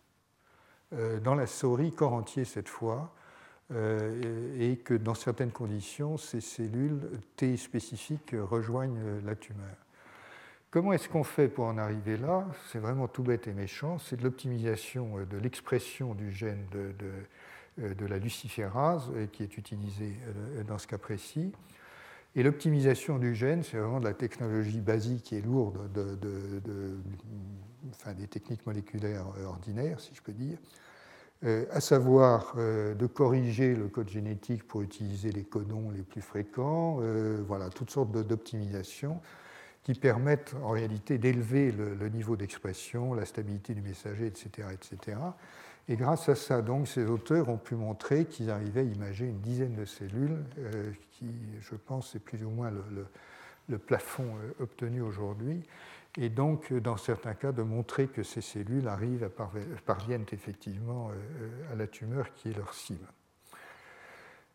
[1.23, 3.13] dans la souris, corps entier cette fois,
[4.59, 7.01] et que dans certaines conditions, ces cellules
[7.37, 9.77] T spécifiques rejoignent la tumeur.
[10.73, 12.47] Comment est-ce qu'on fait pour en arriver là?
[12.71, 13.99] C'est vraiment tout bête et méchant.
[13.99, 16.95] C'est de l'optimisation de l'expression du gène de,
[17.77, 21.53] de, la luciférase euh, qui est utilisée euh, dans ce cas précis.
[22.35, 26.97] Et l'optimisation du gène, c'est vraiment de la technologie basique et lourde de,
[27.91, 30.57] enfin, des techniques moléculaires ordinaires, si je peux dire.
[31.45, 36.21] Euh, à savoir euh, de corriger le code génétique pour utiliser les codons les plus
[36.21, 39.21] fréquents, euh, voilà, toutes sortes d'optimisations
[39.83, 45.19] qui permettent en réalité d'élever le, niveau d'expression, la stabilité du messager, etc., etc.
[45.89, 49.41] Et grâce à ça, donc, ces auteurs ont pu montrer qu'ils arrivaient à imager une
[49.41, 50.39] dizaine de cellules,
[51.11, 51.27] qui,
[51.61, 52.71] je pense, est plus ou moins
[53.69, 55.65] le plafond obtenu aujourd'hui
[56.19, 59.31] et donc, dans certains cas, de montrer que ces cellules arrivent
[59.87, 63.07] parviennent effectivement euh, à la tumeur qui est leur cible.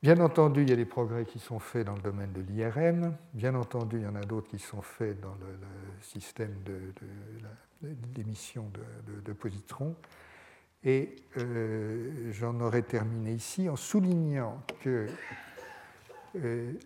[0.04, 3.18] Bien entendu, il y a des progrès qui sont faits dans le domaine de l'IRM.
[3.34, 5.58] Bien entendu, il y en a d'autres qui sont faits dans le,
[6.02, 6.54] système
[7.82, 8.72] d'émission
[9.26, 9.96] de, positrons.
[10.84, 15.08] Et euh, j'en aurais terminé ici en soulignant que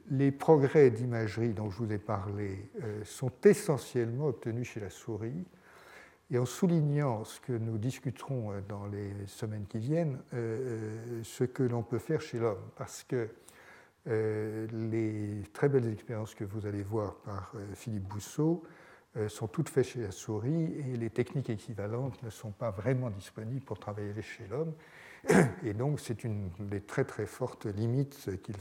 [0.09, 2.69] les progrès d'imagerie dont je vous ai parlé
[3.03, 5.45] sont essentiellement obtenus chez la souris.
[6.29, 11.83] Et en soulignant ce que nous discuterons dans les semaines qui viennent, ce que l'on
[11.83, 13.27] peut faire chez l'homme, parce que
[14.05, 18.63] les très belles expériences que vous allez voir par Philippe Bousseau
[19.17, 23.09] euh, sont toutes faites chez la souris et les techniques équivalentes ne sont pas vraiment
[23.09, 24.73] disponibles pour travailler chez l'homme.
[25.63, 28.59] Et donc c'est une des très très fortes limites qu'il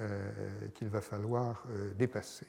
[0.00, 0.32] euh,
[0.74, 2.48] qu'il va falloir euh, dépasser.